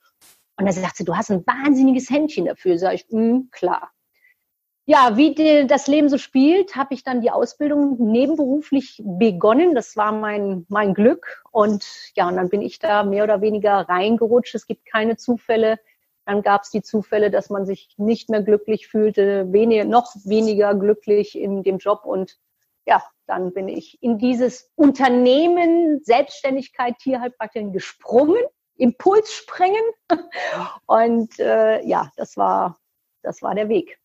Und 0.58 0.64
dann 0.64 0.72
sagt 0.72 0.96
sie, 0.96 1.04
du 1.04 1.16
hast 1.16 1.30
ein 1.30 1.46
wahnsinniges 1.46 2.08
Händchen 2.08 2.46
dafür. 2.46 2.78
Sag 2.78 2.94
ich, 2.94 3.06
mh, 3.10 3.44
klar 3.50 3.90
ja, 4.88 5.16
wie 5.16 5.34
die, 5.34 5.66
das 5.66 5.88
Leben 5.88 6.08
so 6.08 6.16
spielt, 6.16 6.76
habe 6.76 6.94
ich 6.94 7.02
dann 7.02 7.20
die 7.20 7.32
Ausbildung 7.32 7.96
nebenberuflich 7.98 9.02
begonnen. 9.04 9.74
Das 9.74 9.96
war 9.96 10.12
mein, 10.12 10.64
mein 10.68 10.94
Glück. 10.94 11.42
Und 11.50 11.84
ja, 12.14 12.28
und 12.28 12.36
dann 12.36 12.48
bin 12.48 12.62
ich 12.62 12.78
da 12.78 13.02
mehr 13.02 13.24
oder 13.24 13.40
weniger 13.40 13.80
reingerutscht. 13.88 14.54
Es 14.54 14.68
gibt 14.68 14.86
keine 14.86 15.16
Zufälle. 15.16 15.80
Dann 16.26 16.42
gab 16.42 16.62
es 16.62 16.70
die 16.70 16.82
Zufälle, 16.82 17.30
dass 17.30 17.50
man 17.50 17.64
sich 17.66 17.94
nicht 17.96 18.28
mehr 18.28 18.42
glücklich 18.42 18.88
fühlte, 18.88 19.52
wenig, 19.52 19.84
noch 19.84 20.12
weniger 20.24 20.74
glücklich 20.74 21.38
in 21.38 21.62
dem 21.62 21.78
Job. 21.78 22.04
Und 22.04 22.36
ja, 22.84 23.02
dann 23.26 23.52
bin 23.52 23.68
ich 23.68 24.02
in 24.02 24.18
dieses 24.18 24.70
Unternehmen 24.74 26.00
Selbstständigkeit 26.02 26.98
Tierheilpraktikerin 26.98 27.72
gesprungen, 27.72 28.42
Impulsspringen. 28.76 29.82
Und 30.86 31.38
äh, 31.38 31.84
ja, 31.86 32.10
das 32.16 32.36
war, 32.36 32.76
das 33.22 33.40
war 33.40 33.54
der 33.54 33.68
Weg. 33.68 33.98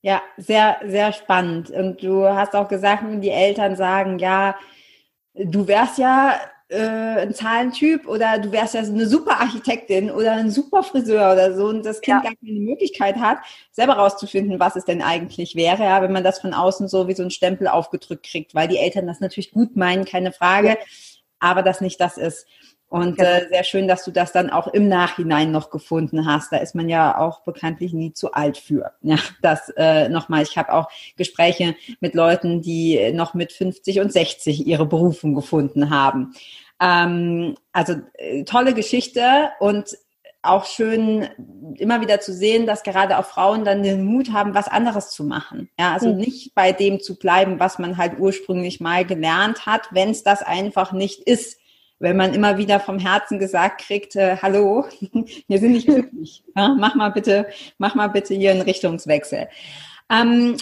Ja, 0.00 0.22
sehr, 0.36 0.78
sehr 0.84 1.12
spannend. 1.12 1.70
Und 1.70 2.02
du 2.02 2.24
hast 2.24 2.54
auch 2.54 2.68
gesagt, 2.68 3.02
die 3.04 3.30
Eltern 3.30 3.74
sagen, 3.74 4.20
ja, 4.20 4.54
du 5.34 5.66
wärst 5.66 5.98
ja 5.98 6.38
äh, 6.68 6.78
ein 6.78 7.34
Zahlentyp 7.34 8.08
oder 8.08 8.38
du 8.38 8.50
wärst 8.50 8.74
ja 8.74 8.80
eine 8.80 9.06
super 9.06 9.40
Architektin 9.40 10.10
oder 10.10 10.32
ein 10.32 10.50
super 10.50 10.82
Friseur 10.82 11.32
oder 11.32 11.54
so 11.54 11.66
und 11.66 11.84
das 11.84 12.00
Kind 12.00 12.22
ja. 12.22 12.30
gar 12.30 12.36
keine 12.36 12.60
Möglichkeit 12.60 13.16
hat, 13.16 13.38
selber 13.70 13.94
rauszufinden, 13.94 14.58
was 14.58 14.76
es 14.76 14.84
denn 14.84 15.02
eigentlich 15.02 15.54
wäre, 15.56 15.84
ja, 15.84 16.02
wenn 16.02 16.12
man 16.12 16.24
das 16.24 16.40
von 16.40 16.54
außen 16.54 16.88
so 16.88 17.06
wie 17.06 17.14
so 17.14 17.22
ein 17.22 17.30
Stempel 17.30 17.68
aufgedrückt 17.68 18.26
kriegt, 18.26 18.54
weil 18.54 18.68
die 18.68 18.78
Eltern 18.78 19.06
das 19.06 19.20
natürlich 19.20 19.52
gut 19.52 19.76
meinen, 19.76 20.04
keine 20.04 20.32
Frage, 20.32 20.78
aber 21.38 21.62
das 21.62 21.80
nicht 21.80 22.00
das 22.00 22.16
ist. 22.16 22.46
Und 22.88 23.16
genau. 23.16 23.28
äh, 23.28 23.48
sehr 23.48 23.64
schön, 23.64 23.88
dass 23.88 24.04
du 24.04 24.12
das 24.12 24.30
dann 24.30 24.50
auch 24.50 24.68
im 24.68 24.86
Nachhinein 24.86 25.50
noch 25.50 25.70
gefunden 25.70 26.26
hast. 26.26 26.52
Da 26.52 26.58
ist 26.58 26.74
man 26.74 26.88
ja 26.88 27.18
auch 27.18 27.40
bekanntlich 27.40 27.92
nie 27.92 28.12
zu 28.12 28.32
alt 28.32 28.56
für. 28.56 28.92
Ja, 29.02 29.16
das 29.42 29.70
äh, 29.76 30.08
nochmal. 30.08 30.42
Ich 30.42 30.56
habe 30.56 30.72
auch 30.72 30.88
Gespräche 31.16 31.74
mit 32.00 32.14
Leuten, 32.14 32.62
die 32.62 33.12
noch 33.12 33.34
mit 33.34 33.52
50 33.52 34.00
und 34.00 34.12
60 34.12 34.66
ihre 34.66 34.86
Berufung 34.86 35.34
gefunden 35.34 35.90
haben. 35.90 36.34
Ähm, 36.80 37.56
also 37.72 37.94
äh, 38.14 38.44
tolle 38.44 38.74
Geschichte 38.74 39.50
und 39.58 39.96
auch 40.44 40.66
schön 40.66 41.28
immer 41.76 42.00
wieder 42.00 42.20
zu 42.20 42.32
sehen, 42.32 42.66
dass 42.66 42.82
gerade 42.82 43.18
auch 43.18 43.24
Frauen 43.24 43.64
dann 43.64 43.82
den 43.82 44.04
Mut 44.04 44.32
haben, 44.32 44.54
was 44.54 44.68
anderes 44.68 45.10
zu 45.10 45.24
machen. 45.24 45.70
Ja, 45.78 45.94
also 45.94 46.10
mhm. 46.10 46.18
nicht 46.18 46.54
bei 46.54 46.72
dem 46.72 47.00
zu 47.00 47.18
bleiben, 47.18 47.58
was 47.58 47.78
man 47.78 47.96
halt 47.96 48.18
ursprünglich 48.18 48.80
mal 48.80 49.04
gelernt 49.04 49.66
hat, 49.66 49.88
wenn 49.90 50.10
es 50.10 50.22
das 50.22 50.42
einfach 50.42 50.92
nicht 50.92 51.20
ist 51.20 51.58
wenn 52.04 52.16
man 52.16 52.34
immer 52.34 52.58
wieder 52.58 52.78
vom 52.78 52.98
Herzen 52.98 53.38
gesagt 53.40 53.80
kriegt, 53.80 54.14
äh, 54.14 54.36
hallo, 54.40 54.84
wir 55.48 55.58
sind 55.58 55.72
nicht 55.72 55.86
glücklich. 55.86 56.44
Ja, 56.54 56.76
mach 56.78 56.94
mal 56.94 57.08
bitte, 57.08 57.46
mach 57.78 57.96
mal 57.96 58.08
bitte 58.08 58.34
hier 58.34 58.52
einen 58.52 58.60
Richtungswechsel. 58.60 59.48
Ähm, 60.08 60.56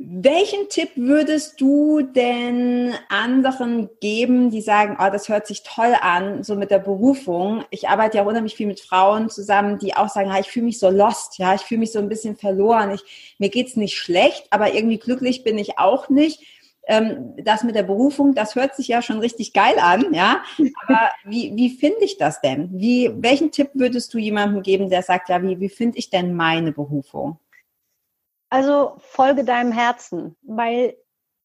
welchen 0.00 0.68
Tipp 0.68 0.90
würdest 0.94 1.60
du 1.60 2.02
denn 2.02 2.94
anderen 3.08 3.90
geben, 4.00 4.48
die 4.48 4.60
sagen, 4.60 4.96
oh, 5.00 5.10
das 5.10 5.28
hört 5.28 5.48
sich 5.48 5.64
toll 5.64 5.92
an, 6.00 6.44
so 6.44 6.54
mit 6.54 6.70
der 6.70 6.78
Berufung? 6.78 7.64
Ich 7.70 7.88
arbeite 7.88 8.18
ja 8.18 8.22
unheimlich 8.22 8.54
viel 8.54 8.68
mit 8.68 8.78
Frauen 8.78 9.28
zusammen, 9.28 9.78
die 9.78 9.96
auch 9.96 10.08
sagen, 10.08 10.30
ah, 10.30 10.38
ich 10.38 10.46
fühle 10.46 10.66
mich 10.66 10.78
so 10.78 10.88
lost, 10.88 11.38
ja, 11.38 11.54
ich 11.56 11.62
fühle 11.62 11.80
mich 11.80 11.90
so 11.90 11.98
ein 11.98 12.08
bisschen 12.08 12.36
verloren, 12.36 12.92
ich, 12.92 13.34
mir 13.38 13.48
geht's 13.48 13.74
nicht 13.74 13.96
schlecht, 13.96 14.46
aber 14.50 14.72
irgendwie 14.72 14.98
glücklich 14.98 15.42
bin 15.42 15.58
ich 15.58 15.78
auch 15.80 16.08
nicht 16.08 16.42
ähm, 16.88 17.34
das 17.36 17.62
mit 17.62 17.74
der 17.74 17.82
Berufung, 17.82 18.34
das 18.34 18.54
hört 18.54 18.74
sich 18.74 18.88
ja 18.88 19.02
schon 19.02 19.18
richtig 19.20 19.52
geil 19.52 19.78
an, 19.78 20.12
ja. 20.14 20.42
Aber 20.86 21.10
wie, 21.24 21.54
wie 21.54 21.70
finde 21.70 22.04
ich 22.04 22.16
das 22.16 22.40
denn? 22.40 22.70
Wie, 22.72 23.12
welchen 23.14 23.52
Tipp 23.52 23.70
würdest 23.74 24.12
du 24.14 24.18
jemandem 24.18 24.62
geben, 24.62 24.88
der 24.88 25.02
sagt, 25.02 25.28
ja, 25.28 25.42
wie, 25.42 25.60
wie 25.60 25.68
finde 25.68 25.98
ich 25.98 26.08
denn 26.08 26.34
meine 26.34 26.72
Berufung? 26.72 27.38
Also 28.48 28.94
folge 28.98 29.44
deinem 29.44 29.72
Herzen, 29.72 30.34
weil 30.42 30.96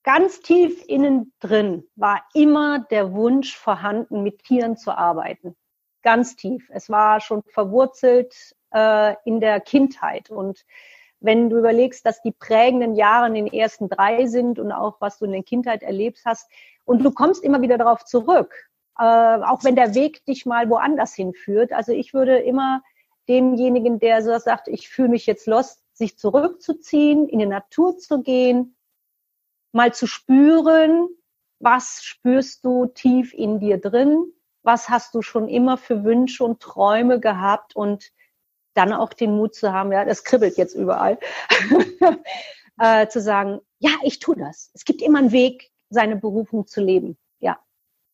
ganz 0.03 0.39
tief 0.39 0.82
innen 0.88 1.34
drin 1.41 1.84
war 1.95 2.23
immer 2.34 2.79
der 2.79 3.13
Wunsch 3.13 3.58
vorhanden, 3.58 4.23
mit 4.23 4.43
Tieren 4.45 4.77
zu 4.77 4.91
arbeiten. 4.91 5.58
Ganz 6.03 6.38
tief. 6.38 6.69
Es 6.71 6.89
war 6.89 7.19
schon 7.19 7.43
verwurzelt 7.43 8.56
äh, 8.73 9.15
in 9.25 9.41
der 9.41 9.60
Kindheit 9.60 10.29
und 10.29 10.65
wenn 11.24 11.50
du 11.50 11.58
überlegst, 11.58 12.06
dass 12.06 12.22
die 12.22 12.34
prägenden 12.34 12.96
Jahre 12.96 13.28
in 13.28 13.34
den 13.34 13.48
ersten 13.48 13.88
drei 13.88 14.28
sind 14.28 14.60
und 14.60 14.72
auch 14.72 15.00
was 15.00 15.20
du 15.20 15.26
in 15.26 15.32
der 15.32 15.44
Kindheit 15.44 15.82
erlebt 15.82 16.20
hast 16.26 16.52
und 16.84 17.04
du 17.04 17.12
kommst 17.12 17.44
immer 17.44 17.62
wieder 17.62 17.78
darauf 17.78 18.04
zurück, 18.04 18.54
äh, 19.00 19.04
auch 19.04 19.64
wenn 19.64 19.76
der 19.76 19.96
Weg 19.96 20.26
dich 20.26 20.46
mal 20.46 20.70
woanders 20.70 21.16
hinführt. 21.16 21.72
Also 21.72 21.94
ich 21.94 22.14
würde 22.14 22.38
immer 22.40 22.84
demjenigen, 23.30 24.00
der 24.00 24.22
so 24.22 24.38
sagt, 24.38 24.68
ich 24.68 24.90
fühle 24.90 25.10
mich 25.10 25.26
jetzt 25.26 25.48
lost, 25.48 25.82
sich 25.94 26.18
zurückzuziehen, 26.18 27.30
in 27.30 27.40
die 27.40 27.46
Natur 27.46 27.98
zu 27.98 28.22
gehen, 28.22 28.76
mal 29.72 29.94
zu 29.94 30.08
spüren, 30.08 31.08
was 31.60 32.04
spürst 32.04 32.66
du 32.66 32.88
tief 32.88 33.34
in 33.34 33.62
dir 33.62 33.80
drin, 33.80 34.26
was 34.62 34.90
hast 34.90 35.16
du 35.16 35.22
schon 35.22 35.48
immer 35.48 35.78
für 35.78 36.04
Wünsche 36.04 36.44
und 36.44 36.60
Träume 36.60 37.22
gehabt 37.22 37.78
und 37.78 38.12
dann 38.74 38.94
auch 38.94 39.14
den 39.14 39.36
Mut 39.36 39.56
zu 39.56 39.72
haben, 39.72 39.92
ja, 39.92 40.06
das 40.06 40.24
kribbelt 40.24 40.58
jetzt 40.58 40.76
überall, 40.76 41.18
äh, 42.80 43.08
zu 43.08 43.22
sagen, 43.22 43.60
ja, 43.80 43.92
ich 44.04 44.20
tue 44.20 44.36
das. 44.36 44.72
Es 44.74 44.86
gibt 44.86 45.02
immer 45.02 45.20
einen 45.20 45.32
Weg, 45.32 45.72
seine 45.90 46.16
Berufung 46.16 46.68
zu 46.68 46.82
leben. 46.82 47.18
Ja. 47.40 47.60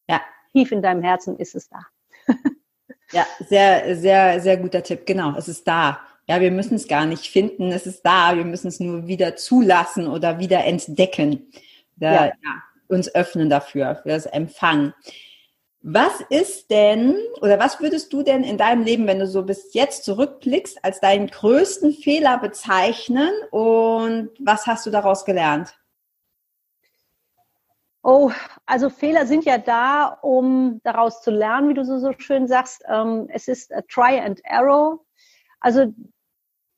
Ja. 0.10 0.22
Tief 0.52 0.72
in 0.72 0.82
deinem 0.82 1.04
Herzen 1.04 1.38
ist 1.38 1.56
es 1.56 1.70
da. 1.70 1.86
ja, 3.12 3.26
sehr, 3.48 3.96
sehr, 3.96 4.42
sehr 4.42 4.58
guter 4.58 4.84
Tipp. 4.84 5.06
Genau, 5.06 5.36
es 5.38 5.48
ist 5.48 5.68
da. 5.68 6.02
Ja, 6.28 6.42
wir 6.42 6.52
müssen 6.52 6.76
es 6.76 6.88
gar 6.88 7.06
nicht 7.06 7.28
finden, 7.28 7.72
es 7.72 7.88
ist 7.88 8.04
da. 8.04 8.36
Wir 8.36 8.46
müssen 8.46 8.68
es 8.68 8.80
nur 8.80 9.08
wieder 9.08 9.36
zulassen 9.36 10.08
oder 10.08 10.40
wieder 10.40 10.66
entdecken. 10.66 11.52
Da, 11.96 12.14
ja. 12.14 12.26
ja 12.26 12.64
uns 12.90 13.14
öffnen 13.14 13.50
dafür, 13.50 13.96
für 13.96 14.10
das 14.10 14.26
Empfangen. 14.26 14.94
Was 15.82 16.20
ist 16.30 16.72
denn 16.72 17.18
oder 17.42 17.58
was 17.58 17.80
würdest 17.80 18.12
du 18.12 18.22
denn 18.22 18.44
in 18.44 18.58
deinem 18.58 18.84
Leben, 18.84 19.08
wenn 19.08 19.20
du 19.20 19.28
so 19.28 19.44
bis 19.44 19.74
jetzt 19.74 20.04
zurückblickst, 20.04 20.84
als 20.84 21.00
deinen 21.00 21.28
größten 21.28 21.94
Fehler 21.94 22.38
bezeichnen 22.38 23.32
und 23.52 24.32
was 24.40 24.68
hast 24.68 24.86
du 24.86 24.90
daraus 24.90 25.24
gelernt? 25.24 25.74
Oh, 28.04 28.32
also 28.66 28.90
Fehler 28.90 29.26
sind 29.26 29.46
ja 29.46 29.58
da, 29.58 30.18
um 30.22 30.82
daraus 30.84 31.22
zu 31.22 31.32
lernen, 31.32 31.70
wie 31.70 31.74
du 31.74 31.86
so, 31.86 31.98
so 32.00 32.12
schön 32.18 32.48
sagst. 32.48 32.84
Ähm, 32.88 33.28
es 33.30 33.48
ist 33.48 33.74
a 33.74 33.82
Try 33.82 34.20
and 34.20 34.42
Error. 34.44 35.00
Also 35.62 35.94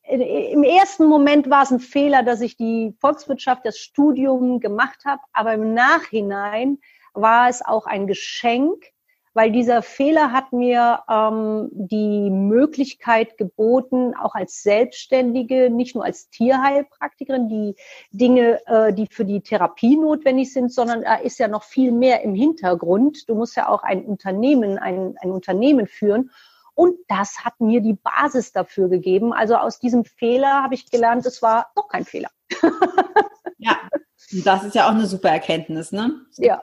im 0.04 0.64
ersten 0.64 1.06
Moment 1.06 1.48
war 1.48 1.62
es 1.62 1.70
ein 1.70 1.80
Fehler, 1.80 2.22
dass 2.22 2.40
ich 2.40 2.56
die 2.56 2.94
Volkswirtschaft, 3.00 3.64
das 3.64 3.78
Studium 3.78 4.60
gemacht 4.60 5.04
habe, 5.04 5.22
aber 5.32 5.54
im 5.54 5.74
Nachhinein 5.74 6.78
war 7.14 7.48
es 7.48 7.64
auch 7.64 7.86
ein 7.86 8.06
Geschenk, 8.06 8.91
weil 9.34 9.50
dieser 9.50 9.82
Fehler 9.82 10.32
hat 10.32 10.52
mir 10.52 11.00
ähm, 11.08 11.68
die 11.72 12.30
Möglichkeit 12.30 13.38
geboten, 13.38 14.14
auch 14.14 14.34
als 14.34 14.62
Selbstständige, 14.62 15.70
nicht 15.70 15.94
nur 15.94 16.04
als 16.04 16.28
Tierheilpraktikerin, 16.30 17.48
die 17.48 17.74
Dinge, 18.10 18.60
äh, 18.66 18.92
die 18.92 19.06
für 19.10 19.24
die 19.24 19.40
Therapie 19.40 19.96
notwendig 19.96 20.52
sind, 20.52 20.72
sondern 20.72 21.02
da 21.02 21.14
ist 21.14 21.38
ja 21.38 21.48
noch 21.48 21.62
viel 21.62 21.92
mehr 21.92 22.22
im 22.22 22.34
Hintergrund. 22.34 23.28
Du 23.28 23.34
musst 23.34 23.56
ja 23.56 23.68
auch 23.68 23.82
ein 23.82 24.04
Unternehmen, 24.04 24.78
ein, 24.78 25.16
ein 25.20 25.30
Unternehmen 25.30 25.86
führen. 25.86 26.30
Und 26.74 26.96
das 27.08 27.44
hat 27.44 27.60
mir 27.60 27.80
die 27.80 27.94
Basis 27.94 28.52
dafür 28.52 28.88
gegeben. 28.88 29.32
Also 29.32 29.56
aus 29.56 29.78
diesem 29.78 30.04
Fehler 30.04 30.62
habe 30.62 30.74
ich 30.74 30.90
gelernt, 30.90 31.24
es 31.26 31.42
war 31.42 31.70
doch 31.74 31.88
kein 31.88 32.04
Fehler. 32.04 32.30
ja, 33.58 33.76
das 34.44 34.64
ist 34.64 34.74
ja 34.74 34.86
auch 34.86 34.92
eine 34.92 35.06
super 35.06 35.28
Erkenntnis, 35.28 35.92
ne? 35.92 36.22
Ja. 36.38 36.62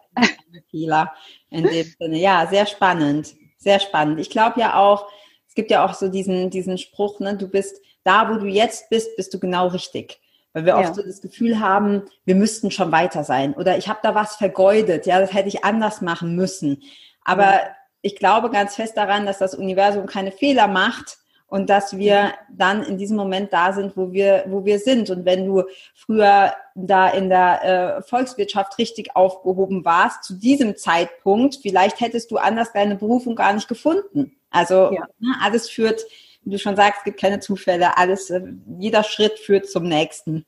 Fehler 0.71 1.13
in 1.49 1.63
dem 1.63 1.87
Sinne. 1.99 2.17
Ja, 2.17 2.47
sehr 2.47 2.65
spannend. 2.65 3.35
Sehr 3.57 3.79
spannend. 3.79 4.19
Ich 4.19 4.29
glaube 4.29 4.59
ja 4.59 4.75
auch, 4.75 5.07
es 5.47 5.55
gibt 5.55 5.71
ja 5.71 5.85
auch 5.85 5.93
so 5.93 6.07
diesen, 6.07 6.49
diesen 6.49 6.77
Spruch, 6.77 7.19
ne, 7.19 7.35
du 7.35 7.47
bist 7.47 7.81
da, 8.03 8.29
wo 8.29 8.35
du 8.35 8.45
jetzt 8.45 8.89
bist, 8.89 9.15
bist 9.17 9.33
du 9.33 9.39
genau 9.39 9.67
richtig. 9.67 10.21
Weil 10.53 10.65
wir 10.65 10.73
ja. 10.73 10.79
oft 10.79 10.95
so 10.95 11.03
das 11.03 11.21
Gefühl 11.21 11.59
haben, 11.59 12.03
wir 12.25 12.35
müssten 12.35 12.71
schon 12.71 12.91
weiter 12.91 13.23
sein. 13.23 13.53
Oder 13.53 13.77
ich 13.77 13.87
habe 13.87 13.99
da 14.01 14.15
was 14.15 14.35
vergeudet, 14.35 15.05
ja, 15.05 15.19
das 15.19 15.33
hätte 15.33 15.49
ich 15.49 15.63
anders 15.63 16.01
machen 16.01 16.35
müssen. 16.35 16.81
Aber 17.23 17.53
ja. 17.53 17.75
ich 18.01 18.15
glaube 18.15 18.49
ganz 18.49 18.75
fest 18.75 18.97
daran, 18.97 19.25
dass 19.25 19.37
das 19.37 19.53
Universum 19.53 20.05
keine 20.05 20.31
Fehler 20.31 20.67
macht 20.67 21.17
und 21.49 21.69
dass 21.69 21.97
wir 21.97 22.33
dann 22.49 22.83
in 22.83 22.97
diesem 22.97 23.17
Moment 23.17 23.51
da 23.51 23.73
sind, 23.73 23.97
wo 23.97 24.11
wir, 24.11 24.45
wo 24.47 24.65
wir 24.65 24.79
sind. 24.79 25.09
Und 25.09 25.25
wenn 25.25 25.45
du 25.45 25.63
früher 25.95 26.53
da 26.75 27.09
in 27.09 27.29
der 27.29 27.63
äh, 27.97 28.01
Volkswirtschaft 28.03 28.77
richtig 28.77 29.15
aufgehoben 29.15 29.83
warst, 29.83 30.23
zu 30.23 30.35
diesem 30.35 30.77
Zeitpunkt, 30.77 31.59
vielleicht 31.61 31.99
hättest 32.01 32.29
du 32.31 32.37
anders 32.37 32.71
deine 32.71 32.95
Berufung 32.95 33.35
gar 33.35 33.53
nicht 33.53 33.67
gefunden. 33.67 34.37
Also 34.51 34.91
ja. 34.93 35.07
ne, 35.19 35.35
alles 35.41 35.69
führt, 35.69 36.05
wie 36.43 36.51
du 36.51 36.59
schon 36.59 36.75
sagst, 36.75 36.99
es 36.99 37.03
gibt 37.05 37.19
keine 37.19 37.39
Zufälle, 37.39 37.97
alles, 37.97 38.29
äh, 38.29 38.41
jeder 38.77 39.03
Schritt 39.03 39.39
führt 39.39 39.67
zum 39.69 39.83
nächsten. 39.83 40.45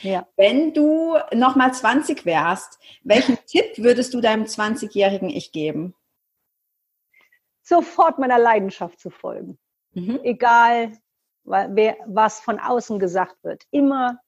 Ja. 0.00 0.26
Wenn 0.36 0.72
du 0.72 1.16
nochmal 1.34 1.74
20 1.74 2.24
wärst, 2.24 2.78
welchen 3.02 3.38
Tipp 3.46 3.76
würdest 3.76 4.14
du 4.14 4.22
deinem 4.22 4.44
20-jährigen 4.44 5.28
Ich 5.28 5.52
geben? 5.52 5.94
Sofort 7.62 8.18
meiner 8.18 8.38
Leidenschaft 8.38 8.98
zu 8.98 9.10
folgen. 9.10 9.58
Mhm. 9.92 10.20
Egal, 10.22 10.92
wer, 11.44 11.96
was 12.06 12.40
von 12.40 12.58
außen 12.58 12.98
gesagt 12.98 13.42
wird. 13.42 13.64
Immer 13.70 14.20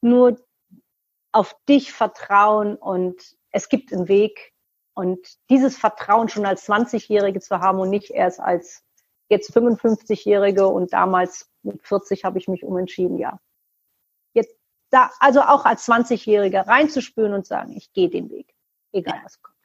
nur 0.00 0.36
auf 1.32 1.56
dich 1.68 1.92
vertrauen 1.92 2.76
und 2.76 3.36
es 3.50 3.68
gibt 3.68 3.92
einen 3.92 4.08
Weg. 4.08 4.52
Und 4.94 5.18
dieses 5.48 5.78
Vertrauen 5.78 6.28
schon 6.28 6.44
als 6.44 6.68
20-Jährige 6.68 7.40
zu 7.40 7.60
haben 7.60 7.78
und 7.78 7.90
nicht 7.90 8.10
erst 8.10 8.40
als 8.40 8.84
jetzt 9.28 9.56
55-Jährige 9.56 10.66
und 10.66 10.92
damals 10.92 11.48
mit 11.62 11.82
40 11.82 12.24
habe 12.24 12.38
ich 12.38 12.48
mich 12.48 12.64
umentschieden, 12.64 13.18
ja. 13.18 13.38
Jetzt 14.34 14.54
da, 14.90 15.10
also 15.20 15.42
auch 15.42 15.64
als 15.64 15.86
20-Jähriger 15.86 16.66
reinzuspüren 16.66 17.32
und 17.32 17.46
sagen, 17.46 17.72
ich 17.76 17.92
gehe 17.92 18.10
den 18.10 18.30
Weg, 18.30 18.52
egal 18.92 19.20
was 19.22 19.40
kommt. 19.40 19.56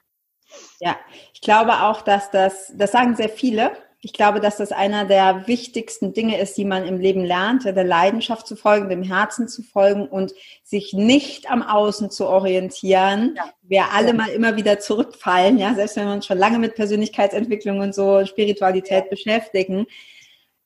Ja, 0.78 0.96
ich 1.34 1.40
glaube 1.40 1.82
auch, 1.82 2.02
dass 2.02 2.30
das, 2.30 2.72
das 2.76 2.92
sagen 2.92 3.16
sehr 3.16 3.28
viele, 3.28 3.76
ich 4.02 4.12
glaube, 4.12 4.40
dass 4.40 4.58
das 4.58 4.72
einer 4.72 5.04
der 5.04 5.46
wichtigsten 5.46 6.12
Dinge 6.12 6.38
ist, 6.38 6.56
die 6.56 6.64
man 6.64 6.86
im 6.86 6.98
Leben 6.98 7.24
lernt, 7.24 7.64
der 7.64 7.84
Leidenschaft 7.84 8.46
zu 8.46 8.54
folgen, 8.54 8.88
dem 8.88 9.02
Herzen 9.02 9.48
zu 9.48 9.62
folgen 9.62 10.06
und 10.06 10.32
sich 10.62 10.92
nicht 10.92 11.50
am 11.50 11.62
Außen 11.62 12.10
zu 12.10 12.26
orientieren. 12.26 13.34
Ja. 13.36 13.50
Wir 13.62 13.84
alle 13.92 14.12
mal 14.12 14.28
immer 14.28 14.56
wieder 14.56 14.78
zurückfallen, 14.78 15.58
ja, 15.58 15.74
selbst 15.74 15.96
wenn 15.96 16.06
wir 16.06 16.14
uns 16.14 16.26
schon 16.26 16.38
lange 16.38 16.58
mit 16.58 16.74
Persönlichkeitsentwicklung 16.74 17.80
und 17.80 17.94
so 17.94 18.24
Spiritualität 18.26 19.04
ja. 19.04 19.10
beschäftigen. 19.10 19.86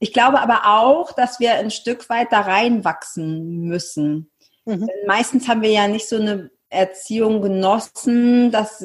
Ich 0.00 0.12
glaube 0.12 0.40
aber 0.40 0.62
auch, 0.64 1.12
dass 1.12 1.40
wir 1.40 1.54
ein 1.54 1.70
Stück 1.70 2.08
weit 2.08 2.28
da 2.32 2.40
reinwachsen 2.40 3.62
müssen. 3.62 4.30
Mhm. 4.64 4.88
Meistens 5.06 5.46
haben 5.46 5.62
wir 5.62 5.70
ja 5.70 5.88
nicht 5.88 6.08
so 6.08 6.16
eine 6.16 6.50
Erziehung 6.70 7.42
genossen, 7.42 8.50
dass 8.50 8.84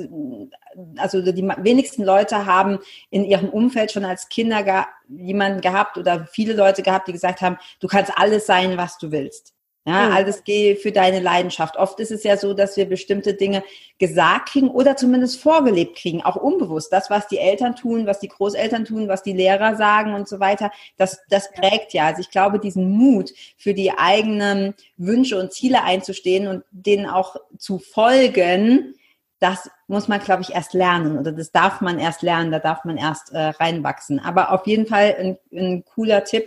also 0.98 1.22
die 1.22 1.48
wenigsten 1.58 2.04
Leute 2.04 2.46
haben 2.46 2.80
in 3.10 3.24
ihrem 3.24 3.50
Umfeld 3.50 3.92
schon 3.92 4.06
als 4.06 4.28
Kinder 4.28 4.88
jemanden 5.08 5.62
gehabt 5.62 5.98
oder 5.98 6.26
viele 6.26 6.54
Leute 6.54 6.84
gehabt, 6.84 7.08
die 7.08 7.14
gesagt 7.14 7.42
haben, 7.42 7.58
du 7.80 7.88
kannst 7.88 8.12
alles 8.18 8.46
sein, 8.46 8.78
was 8.78 8.98
du 8.98 9.12
willst. 9.12 9.55
Ja, 9.88 10.08
mhm. 10.08 10.14
alles 10.16 10.44
gehe 10.44 10.76
für 10.76 10.92
deine 10.92 11.20
Leidenschaft. 11.20 11.78
Oft 11.78 12.00
ist 12.00 12.12
es 12.12 12.24
ja 12.24 12.38
so, 12.38 12.56
dass 12.56 12.76
wir 12.76 12.86
bestimmte 12.86 13.36
Dinge 13.36 13.64
gesagt 14.00 14.50
kriegen 14.50 14.70
oder 14.70 14.98
zumindest 14.98 15.40
vorgelebt 15.40 15.98
kriegen, 15.98 16.24
auch 16.24 16.36
unbewusst. 16.36 16.92
Das, 16.92 17.12
was 17.12 17.28
die 17.28 17.38
Eltern 17.38 17.76
tun, 17.76 18.08
was 18.08 18.20
die 18.20 18.28
Großeltern 18.28 18.86
tun, 18.86 19.08
was 19.08 19.22
die 19.22 19.34
Lehrer 19.34 19.76
sagen 19.76 20.16
und 20.16 20.28
so 20.28 20.40
weiter, 20.40 20.72
das, 20.98 21.20
das 21.30 21.52
prägt 21.52 21.94
ja. 21.94 22.08
Also 22.08 22.22
ich 22.22 22.32
glaube, 22.32 22.58
diesen 22.58 22.90
Mut 22.90 23.32
für 23.58 23.76
die 23.76 23.92
eigenen 23.96 24.74
Wünsche 24.98 25.40
und 25.40 25.54
Ziele 25.54 25.84
einzustehen 25.84 26.48
und 26.48 26.64
denen 26.72 27.06
auch 27.06 27.36
zu 27.60 27.78
folgen, 27.78 28.96
das 29.40 29.70
muss 29.88 30.08
man, 30.08 30.20
glaube 30.20 30.42
ich, 30.42 30.54
erst 30.56 30.74
lernen 30.74 31.20
oder 31.20 31.32
das 31.32 31.52
darf 31.52 31.82
man 31.82 32.00
erst 32.00 32.24
lernen, 32.24 32.52
da 32.52 32.58
darf 32.58 32.86
man 32.86 32.98
erst 32.98 33.32
äh, 33.34 33.38
reinwachsen. 33.38 34.20
Aber 34.20 34.52
auf 34.52 34.66
jeden 34.66 34.88
Fall 34.88 35.16
ein, 35.20 35.38
ein 35.54 35.86
cooler 35.86 36.24
Tipp, 36.24 36.46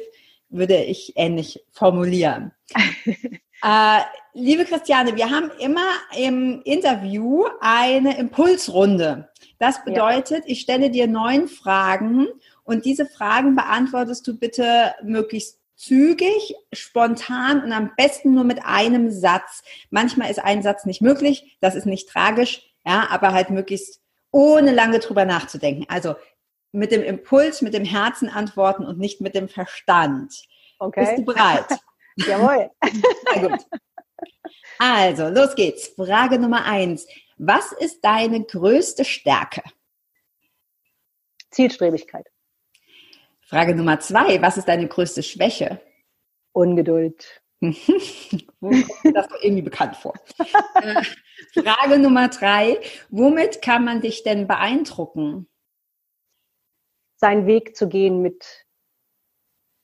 würde 0.49 0.83
ich 0.83 1.13
ähnlich 1.17 1.65
formulieren. 1.71 2.53
äh, 3.63 4.01
liebe 4.33 4.65
Christiane, 4.65 5.17
wir 5.17 5.31
haben 5.31 5.51
immer 5.59 5.89
im 6.17 6.63
Interview 6.65 7.47
eine 7.61 8.19
Impulsrunde. 8.19 9.29
Das 9.59 9.85
bedeutet, 9.85 10.45
ja. 10.45 10.53
ich 10.53 10.61
stelle 10.61 10.91
dir 10.91 11.07
neun 11.07 11.49
Fragen 11.49 12.29
und 12.65 12.85
diese 12.85 13.07
Fragen 13.07 13.57
beantwortest 13.57 14.27
du 14.27 14.39
bitte 14.39 14.95
möglichst 15.03 15.59
zügig, 15.75 16.55
spontan 16.73 17.63
und 17.63 17.73
am 17.73 17.93
besten 17.97 18.35
nur 18.35 18.45
mit 18.45 18.65
einem 18.65 19.11
Satz. 19.11 19.63
Manchmal 19.91 20.31
ist 20.31 20.41
ein 20.41 20.63
Satz 20.63 20.85
nicht 20.85 21.01
möglich, 21.01 21.57
das 21.61 21.75
ist 21.77 21.87
nicht 21.87 22.09
tragisch, 22.09 22.63
ja, 22.85 23.07
aber 23.11 23.33
halt 23.33 23.51
möglichst 23.51 24.01
ohne 24.31 24.73
lange 24.73 24.99
drüber 24.99 25.25
nachzudenken. 25.25 25.87
Also 25.89 26.17
mit 26.73 26.93
dem 26.93 27.03
Impuls, 27.03 27.63
mit 27.63 27.75
dem 27.75 27.85
Herzen 27.85 28.29
antworten 28.29 28.85
und 28.85 28.99
nicht 28.99 29.21
mit 29.21 29.35
dem 29.35 29.49
Verstand. 29.49 30.43
Okay. 30.79 31.05
Bist 31.05 31.19
du 31.19 31.25
bereit? 31.25 31.67
Jawohl. 32.17 32.71
Sehr 33.33 33.49
gut. 33.49 33.67
Also, 34.79 35.29
los 35.29 35.55
geht's. 35.55 35.89
Frage 35.89 36.39
Nummer 36.39 36.65
eins. 36.65 37.07
Was 37.37 37.73
ist 37.73 38.05
deine 38.05 38.45
größte 38.45 39.05
Stärke? 39.05 39.63
Zielstrebigkeit. 41.51 42.27
Frage 43.41 43.75
Nummer 43.75 44.01
zwei. 44.01 44.41
Was 44.43 44.57
ist 44.57 44.69
deine 44.69 44.89
größte 44.89 45.23
Schwäche? 45.23 45.81
Ungeduld. 46.53 47.43
das 47.61 49.29
kommt 49.29 49.43
irgendwie 49.43 49.63
bekannt 49.63 49.97
vor. 49.97 50.15
Äh, 50.75 51.03
Frage 51.55 51.99
Nummer 51.99 52.29
drei. 52.29 52.79
Womit 53.11 53.63
kann 53.63 53.85
man 53.85 54.01
dich 54.01 54.23
denn 54.23 54.47
beeindrucken? 54.47 55.49
Seinen 57.19 57.47
Weg 57.47 57.77
zu 57.77 57.89
gehen 57.89 58.23
mit 58.23 58.67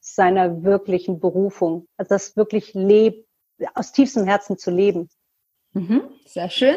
seiner 0.00 0.62
wirklichen 0.62 1.20
Berufung. 1.20 1.88
Also 1.96 2.10
das 2.10 2.36
wirklich 2.36 2.74
leb, 2.74 3.26
aus 3.74 3.92
tiefstem 3.92 4.24
Herzen 4.24 4.58
zu 4.58 4.70
leben. 4.70 5.08
Mhm, 5.72 6.02
sehr 6.24 6.50
schön. 6.50 6.76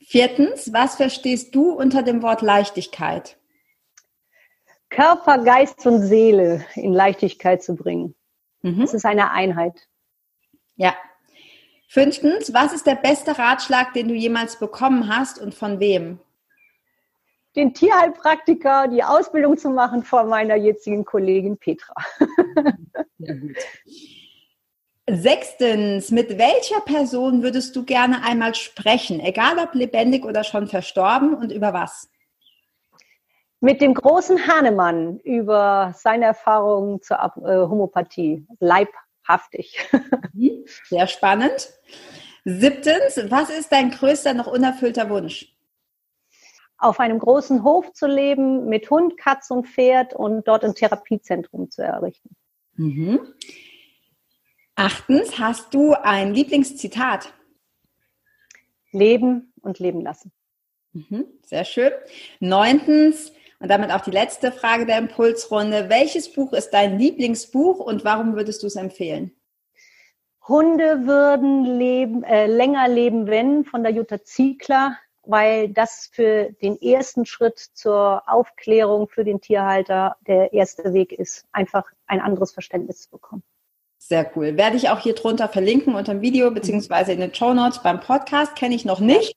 Viertens, 0.00 0.72
was 0.72 0.96
verstehst 0.96 1.54
du 1.54 1.70
unter 1.72 2.02
dem 2.02 2.22
Wort 2.22 2.42
Leichtigkeit? 2.42 3.38
Körper, 4.90 5.38
Geist 5.44 5.86
und 5.86 6.02
Seele 6.02 6.64
in 6.74 6.92
Leichtigkeit 6.92 7.62
zu 7.62 7.74
bringen. 7.74 8.14
Mhm. 8.62 8.80
Das 8.80 8.94
ist 8.94 9.04
eine 9.04 9.30
Einheit. 9.30 9.86
Ja. 10.76 10.96
Fünftens, 11.88 12.52
was 12.54 12.72
ist 12.72 12.86
der 12.86 12.96
beste 12.96 13.38
Ratschlag, 13.38 13.92
den 13.92 14.08
du 14.08 14.14
jemals 14.14 14.58
bekommen 14.58 15.14
hast 15.14 15.38
und 15.38 15.54
von 15.54 15.80
wem? 15.80 16.20
Den 17.58 17.74
Tierheilpraktiker, 17.74 18.88
die 18.88 19.02
Ausbildung 19.02 19.58
zu 19.58 19.70
machen 19.70 20.04
von 20.04 20.28
meiner 20.28 20.54
jetzigen 20.54 21.04
Kollegin 21.04 21.58
Petra. 21.58 21.94
Ja, 23.20 23.34
gut. 23.34 23.56
Sechstens, 25.10 26.12
mit 26.12 26.38
welcher 26.38 26.80
Person 26.82 27.42
würdest 27.42 27.74
du 27.74 27.84
gerne 27.84 28.22
einmal 28.22 28.54
sprechen, 28.54 29.18
egal 29.18 29.58
ob 29.58 29.74
lebendig 29.74 30.24
oder 30.24 30.44
schon 30.44 30.68
verstorben 30.68 31.34
und 31.34 31.50
über 31.50 31.72
was? 31.72 32.08
Mit 33.60 33.80
dem 33.80 33.92
großen 33.92 34.46
Hahnemann 34.46 35.18
über 35.20 35.94
seine 35.96 36.26
Erfahrungen 36.26 37.02
zur 37.02 37.16
äh, 37.16 37.66
Homöopathie, 37.66 38.46
leibhaftig. 38.60 39.78
Mhm. 40.32 40.64
Sehr 40.84 41.08
spannend. 41.08 41.72
Siebtens, 42.44 43.18
was 43.30 43.50
ist 43.50 43.72
dein 43.72 43.90
größter 43.90 44.32
noch 44.32 44.46
unerfüllter 44.46 45.10
Wunsch? 45.10 45.57
Auf 46.78 47.00
einem 47.00 47.18
großen 47.18 47.64
Hof 47.64 47.92
zu 47.92 48.06
leben 48.06 48.68
mit 48.68 48.88
Hund, 48.90 49.16
Katz 49.16 49.50
und 49.50 49.66
Pferd 49.66 50.14
und 50.14 50.46
dort 50.46 50.64
ein 50.64 50.74
Therapiezentrum 50.74 51.70
zu 51.70 51.82
errichten. 51.82 52.30
Mhm. 52.74 53.20
Achtens, 54.76 55.38
hast 55.38 55.74
du 55.74 55.92
ein 55.92 56.32
Lieblingszitat? 56.32 57.34
Leben 58.92 59.52
und 59.60 59.80
leben 59.80 60.00
lassen. 60.00 60.32
Mhm. 60.92 61.26
Sehr 61.42 61.64
schön. 61.64 61.90
Neuntens, 62.40 63.32
und 63.60 63.68
damit 63.68 63.90
auch 63.90 64.02
die 64.02 64.10
letzte 64.10 64.52
Frage 64.52 64.86
der 64.86 64.98
Impulsrunde. 64.98 65.88
Welches 65.88 66.32
Buch 66.32 66.52
ist 66.52 66.70
dein 66.70 66.98
Lieblingsbuch 66.98 67.80
und 67.80 68.04
warum 68.04 68.36
würdest 68.36 68.62
du 68.62 68.68
es 68.68 68.76
empfehlen? 68.76 69.32
Hunde 70.46 71.06
würden 71.06 71.64
leben, 71.64 72.22
äh, 72.22 72.46
länger 72.46 72.88
leben, 72.88 73.26
wenn 73.26 73.64
von 73.64 73.82
der 73.82 73.92
Jutta 73.92 74.22
Ziegler 74.24 74.96
weil 75.28 75.68
das 75.68 76.08
für 76.10 76.50
den 76.62 76.80
ersten 76.80 77.26
Schritt 77.26 77.58
zur 77.58 78.22
Aufklärung 78.26 79.08
für 79.08 79.24
den 79.24 79.40
Tierhalter 79.40 80.16
der 80.26 80.54
erste 80.54 80.94
Weg 80.94 81.12
ist, 81.12 81.44
einfach 81.52 81.84
ein 82.06 82.20
anderes 82.20 82.52
Verständnis 82.52 83.02
zu 83.02 83.10
bekommen. 83.10 83.42
Sehr 83.98 84.30
cool. 84.34 84.56
Werde 84.56 84.76
ich 84.76 84.88
auch 84.88 85.00
hier 85.00 85.14
drunter 85.14 85.48
verlinken 85.48 85.94
unter 85.94 86.14
dem 86.14 86.22
Video 86.22 86.50
beziehungsweise 86.50 87.12
in 87.12 87.20
den 87.20 87.34
Show 87.34 87.52
Notes 87.52 87.82
beim 87.82 88.00
Podcast. 88.00 88.56
Kenne 88.56 88.74
ich 88.74 88.86
noch 88.86 89.00
nicht. 89.00 89.36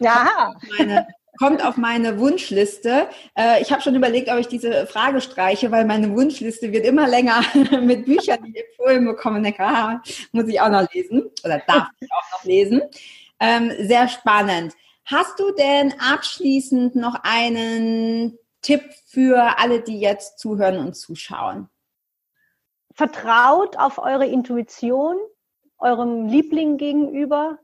Ja. 0.00 0.54
Meine, 0.76 1.06
kommt 1.38 1.64
auf 1.64 1.76
meine 1.76 2.18
Wunschliste. 2.18 3.06
Äh, 3.36 3.62
ich 3.62 3.70
habe 3.70 3.80
schon 3.80 3.94
überlegt, 3.94 4.28
ob 4.28 4.38
ich 4.38 4.48
diese 4.48 4.88
Frage 4.88 5.20
streiche, 5.20 5.70
weil 5.70 5.84
meine 5.84 6.10
Wunschliste 6.16 6.72
wird 6.72 6.84
immer 6.84 7.06
länger 7.06 7.42
mit 7.80 8.06
Büchern, 8.06 8.42
die 8.44 8.58
ich 8.58 8.64
empfohlen 8.66 9.04
bekomme. 9.04 9.40
Denke, 9.40 9.62
ah, 9.62 10.02
muss 10.32 10.48
ich 10.48 10.60
auch 10.60 10.70
noch 10.70 10.92
lesen 10.92 11.30
oder 11.44 11.62
darf 11.64 11.88
ich 12.00 12.08
auch 12.10 12.38
noch 12.38 12.44
lesen. 12.44 12.82
Ähm, 13.40 13.72
sehr 13.78 14.08
spannend. 14.08 14.74
Hast 15.10 15.40
du 15.40 15.52
denn 15.52 15.94
abschließend 15.98 16.94
noch 16.94 17.20
einen 17.22 18.38
Tipp 18.62 18.82
für 19.06 19.58
alle, 19.58 19.80
die 19.80 20.00
jetzt 20.00 20.38
zuhören 20.38 20.78
und 20.78 20.94
zuschauen? 20.94 21.68
vertraut 22.98 23.76
auf 23.76 23.98
eure 23.98 24.26
Intuition, 24.26 25.16
eurem 25.78 26.26
Liebling 26.26 26.78
gegenüber 26.78 27.60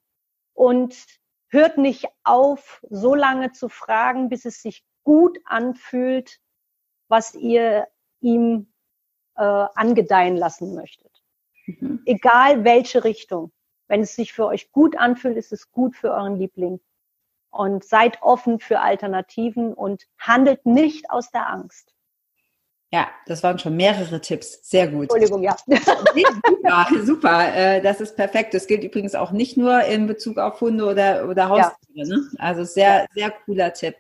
und 0.52 0.94
hört 1.48 1.76
nicht 1.76 2.06
auf, 2.22 2.80
so 2.88 3.16
lange 3.16 3.50
zu 3.50 3.68
fragen, 3.68 4.28
bis 4.28 4.44
es 4.44 4.62
sich 4.62 4.84
gut 5.02 5.36
anfühlt, 5.44 6.38
was 7.08 7.34
ihr 7.34 7.88
ihm 8.20 8.72
äh, 9.34 9.42
angedeihen 9.42 10.36
lassen 10.36 10.76
möchtet. 10.76 11.10
Mhm. 11.66 12.02
Egal 12.06 12.62
welche 12.62 13.02
Richtung. 13.02 13.50
Wenn 13.88 14.02
es 14.02 14.14
sich 14.14 14.32
für 14.32 14.46
euch 14.46 14.70
gut 14.70 14.96
anfühlt, 14.96 15.36
ist 15.36 15.52
es 15.52 15.72
gut 15.72 15.96
für 15.96 16.12
euren 16.12 16.36
Liebling. 16.36 16.78
Und 17.54 17.84
seid 17.84 18.20
offen 18.20 18.58
für 18.58 18.80
Alternativen 18.80 19.74
und 19.74 20.04
handelt 20.18 20.66
nicht 20.66 21.08
aus 21.10 21.30
der 21.30 21.48
Angst. 21.48 21.94
Ja, 22.92 23.08
das 23.26 23.42
waren 23.42 23.58
schon 23.58 23.76
mehrere 23.76 24.20
Tipps. 24.20 24.60
Sehr 24.68 24.86
gut. 24.86 25.10
Entschuldigung, 25.10 25.42
ja. 25.42 25.56
super, 25.66 26.86
super. 27.04 27.54
Äh, 27.54 27.82
das 27.82 28.00
ist 28.00 28.14
perfekt. 28.16 28.54
Das 28.54 28.66
gilt 28.66 28.84
übrigens 28.84 29.14
auch 29.14 29.32
nicht 29.32 29.56
nur 29.56 29.82
in 29.82 30.06
Bezug 30.06 30.38
auf 30.38 30.60
Hunde 30.60 30.84
oder, 30.84 31.28
oder 31.28 31.48
Haustiere. 31.48 31.76
Ja. 31.94 32.04
Ne? 32.04 32.28
Also 32.38 32.62
sehr, 32.64 33.06
sehr 33.14 33.32
cooler 33.44 33.72
Tipp. 33.72 33.96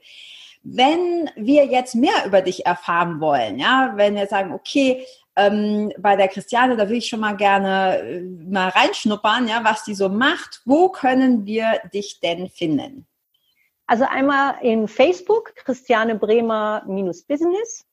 Wenn 0.62 1.28
wir 1.36 1.66
jetzt 1.66 1.94
mehr 1.94 2.24
über 2.24 2.40
dich 2.40 2.66
erfahren 2.66 3.20
wollen, 3.20 3.58
ja, 3.58 3.92
wenn 3.96 4.14
wir 4.14 4.26
sagen, 4.26 4.52
okay, 4.52 5.04
ähm, 5.36 5.92
bei 5.98 6.14
der 6.14 6.28
Christiane, 6.28 6.76
da 6.76 6.88
will 6.88 6.98
ich 6.98 7.08
schon 7.08 7.20
mal 7.20 7.36
gerne 7.36 7.98
äh, 7.98 8.20
mal 8.20 8.68
reinschnuppern, 8.68 9.48
ja, 9.48 9.60
was 9.64 9.84
die 9.84 9.94
so 9.94 10.08
macht. 10.08 10.62
Wo 10.64 10.88
können 10.88 11.46
wir 11.46 11.80
dich 11.92 12.20
denn 12.20 12.48
finden? 12.48 13.06
Also 13.86 14.04
einmal 14.04 14.56
in 14.62 14.88
Facebook, 14.88 15.54
Christiane 15.56 16.14
Bremer 16.14 16.82
minus 16.86 17.22
Business. 17.22 17.84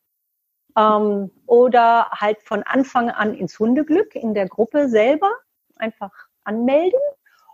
Ähm, 0.78 1.32
oder 1.48 2.10
halt 2.12 2.42
von 2.44 2.64
Anfang 2.64 3.10
an 3.10 3.34
ins 3.34 3.60
Hundeglück 3.60 4.16
in 4.16 4.34
der 4.34 4.48
Gruppe 4.48 4.88
selber 4.88 5.30
einfach 5.76 6.12
anmelden. 6.46 7.00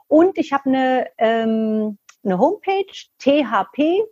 Und 0.07 0.37
ich 0.37 0.53
habe 0.53 0.65
eine, 0.69 1.09
ähm, 1.17 1.97
eine 2.23 2.37
Homepage, 2.37 2.85
thp-bremer.de. 3.19 4.03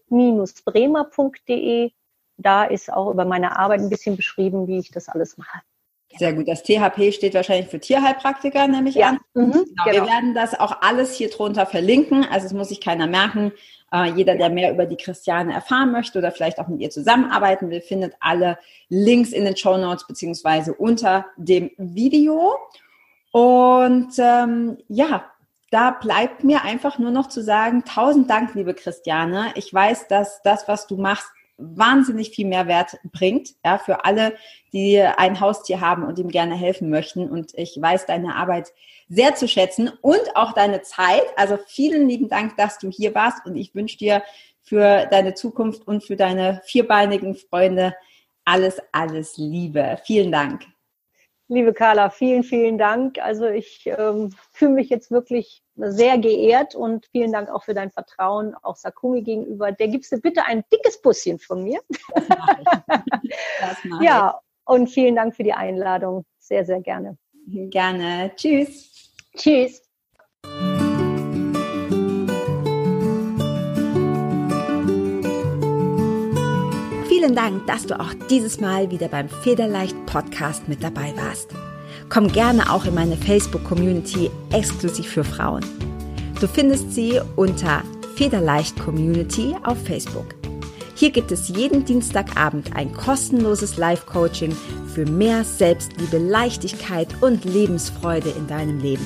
Da 2.38 2.65
ist 2.65 2.91
auch 2.91 3.11
über 3.11 3.25
meine 3.25 3.57
Arbeit 3.57 3.79
ein 3.81 3.89
bisschen 3.89 4.17
beschrieben, 4.17 4.67
wie 4.67 4.79
ich 4.79 4.89
das 4.91 5.07
alles 5.07 5.38
mache. 5.38 5.61
Sehr 6.17 6.34
gut. 6.34 6.47
Das 6.47 6.63
THP 6.63 7.12
steht 7.13 7.34
wahrscheinlich 7.34 7.69
für 7.69 7.80
Tierheilpraktiker, 7.80 8.67
nehme 8.67 8.89
ich 8.89 8.95
ja. 8.95 9.10
an. 9.10 9.19
Mhm, 9.34 9.51
genau. 9.51 9.65
Wir 9.86 9.93
genau. 9.93 10.08
werden 10.08 10.34
das 10.34 10.60
auch 10.60 10.82
alles 10.82 11.13
hier 11.13 11.30
drunter 11.30 11.65
verlinken. 11.65 12.25
Also 12.25 12.47
es 12.47 12.54
muss 12.54 12.69
sich 12.69 12.82
keiner 12.82 13.08
merken. 13.08 13.51
Äh, 13.91 14.12
jeder, 14.12 14.36
der 14.36 14.49
mehr 14.49 14.71
über 14.71 14.86
die 14.86 14.97
Christiane 14.97 15.54
erfahren 15.54 15.91
möchte 15.91 16.19
oder 16.19 16.32
vielleicht 16.32 16.60
auch 16.60 16.67
mit 16.67 16.82
ihr 16.82 16.89
zusammenarbeiten 16.89 17.69
will, 17.69 17.82
findet 17.82 18.13
alle 18.19 18.58
Links 18.89 19.32
in 19.32 19.45
den 19.45 19.58
Show 19.58 19.78
Notes 19.78 20.08
beziehungsweise 20.08 20.73
unter 20.73 21.25
dem 21.38 21.71
Video. 21.78 22.56
Und 23.32 24.13
ähm, 24.17 24.78
ja, 24.88 25.25
da 25.71 25.91
bleibt 25.91 26.43
mir 26.43 26.63
einfach 26.63 26.99
nur 26.99 27.12
noch 27.12 27.28
zu 27.28 27.41
sagen, 27.41 27.84
tausend 27.84 28.30
Dank, 28.30 28.56
liebe 28.56 28.73
Christiane. 28.73 29.51
Ich 29.56 29.73
weiß, 29.73 30.08
dass 30.08 30.41
das, 30.41 30.67
was 30.67 30.88
du 30.88 30.95
machst, 30.95 31.28
wahnsinnig 31.57 32.31
viel 32.31 32.47
Mehrwert 32.47 32.97
bringt, 33.11 33.55
ja, 33.63 33.77
für 33.77 34.05
alle, 34.05 34.35
die 34.73 34.99
ein 34.99 35.39
Haustier 35.39 35.81
haben 35.81 36.03
und 36.03 36.19
ihm 36.19 36.29
gerne 36.29 36.55
helfen 36.55 36.89
möchten. 36.89 37.29
Und 37.29 37.53
ich 37.55 37.77
weiß 37.79 38.05
deine 38.05 38.35
Arbeit 38.35 38.73
sehr 39.07 39.35
zu 39.35 39.47
schätzen 39.47 39.91
und 40.01 40.35
auch 40.35 40.53
deine 40.53 40.81
Zeit. 40.81 41.25
Also 41.37 41.57
vielen 41.67 42.09
lieben 42.09 42.29
Dank, 42.29 42.57
dass 42.57 42.77
du 42.77 42.89
hier 42.89 43.15
warst 43.15 43.45
und 43.45 43.55
ich 43.55 43.73
wünsche 43.75 43.97
dir 43.97 44.23
für 44.61 45.05
deine 45.05 45.35
Zukunft 45.35 45.87
und 45.87 46.03
für 46.03 46.15
deine 46.15 46.61
vierbeinigen 46.65 47.35
Freunde 47.35 47.95
alles, 48.45 48.81
alles 48.91 49.37
Liebe. 49.37 49.99
Vielen 50.05 50.31
Dank. 50.31 50.65
Liebe 51.47 51.73
Carla, 51.73 52.09
vielen, 52.09 52.43
vielen 52.43 52.77
Dank. 52.77 53.19
Also 53.19 53.45
ich 53.45 53.85
ähm, 53.85 54.33
fühle 54.51 54.71
mich 54.71 54.89
jetzt 54.89 55.11
wirklich 55.11 55.61
sehr 55.77 56.17
geehrt 56.17 56.75
und 56.75 57.05
vielen 57.07 57.31
Dank 57.31 57.49
auch 57.49 57.63
für 57.63 57.73
dein 57.73 57.91
Vertrauen, 57.91 58.55
auch 58.61 58.75
Sakumi 58.75 59.21
gegenüber. 59.21 59.71
Der 59.71 59.88
gibst 59.88 60.11
du 60.11 60.17
bitte 60.17 60.45
ein 60.45 60.63
dickes 60.71 61.01
Busschen 61.01 61.39
von 61.39 61.63
mir. 61.63 61.79
Das 63.59 63.83
mache 63.83 64.03
ich. 64.03 64.07
Ja, 64.07 64.39
und 64.65 64.88
vielen 64.88 65.15
Dank 65.15 65.35
für 65.35 65.43
die 65.43 65.53
Einladung. 65.53 66.25
Sehr, 66.39 66.65
sehr 66.65 66.81
gerne. 66.81 67.17
Gerne. 67.47 68.31
Tschüss. 68.35 69.11
Tschüss. 69.35 69.81
Vielen 77.07 77.35
Dank, 77.35 77.65
dass 77.67 77.85
du 77.85 77.99
auch 77.99 78.13
dieses 78.29 78.59
Mal 78.59 78.91
wieder 78.91 79.07
beim 79.07 79.29
Federleicht 79.29 80.05
Podcast 80.05 80.67
mit 80.67 80.83
dabei 80.83 81.13
warst. 81.15 81.49
Komm 82.09 82.27
gerne 82.27 82.71
auch 82.71 82.85
in 82.85 82.93
meine 82.93 83.17
Facebook-Community 83.17 84.29
exklusiv 84.51 85.07
für 85.07 85.23
Frauen. 85.23 85.65
Du 86.39 86.47
findest 86.47 86.93
sie 86.93 87.19
unter 87.35 87.81
Federleicht 88.15 88.79
Community 88.79 89.55
auf 89.63 89.77
Facebook. 89.83 90.35
Hier 90.95 91.11
gibt 91.11 91.31
es 91.31 91.49
jeden 91.49 91.83
Dienstagabend 91.83 92.75
ein 92.75 92.93
kostenloses 92.93 93.75
Live-Coaching 93.75 94.55
für 94.93 95.05
mehr 95.05 95.43
Selbstliebe, 95.43 96.17
Leichtigkeit 96.17 97.09
und 97.21 97.43
Lebensfreude 97.43 98.29
in 98.29 98.47
deinem 98.47 98.79
Leben. 98.79 99.05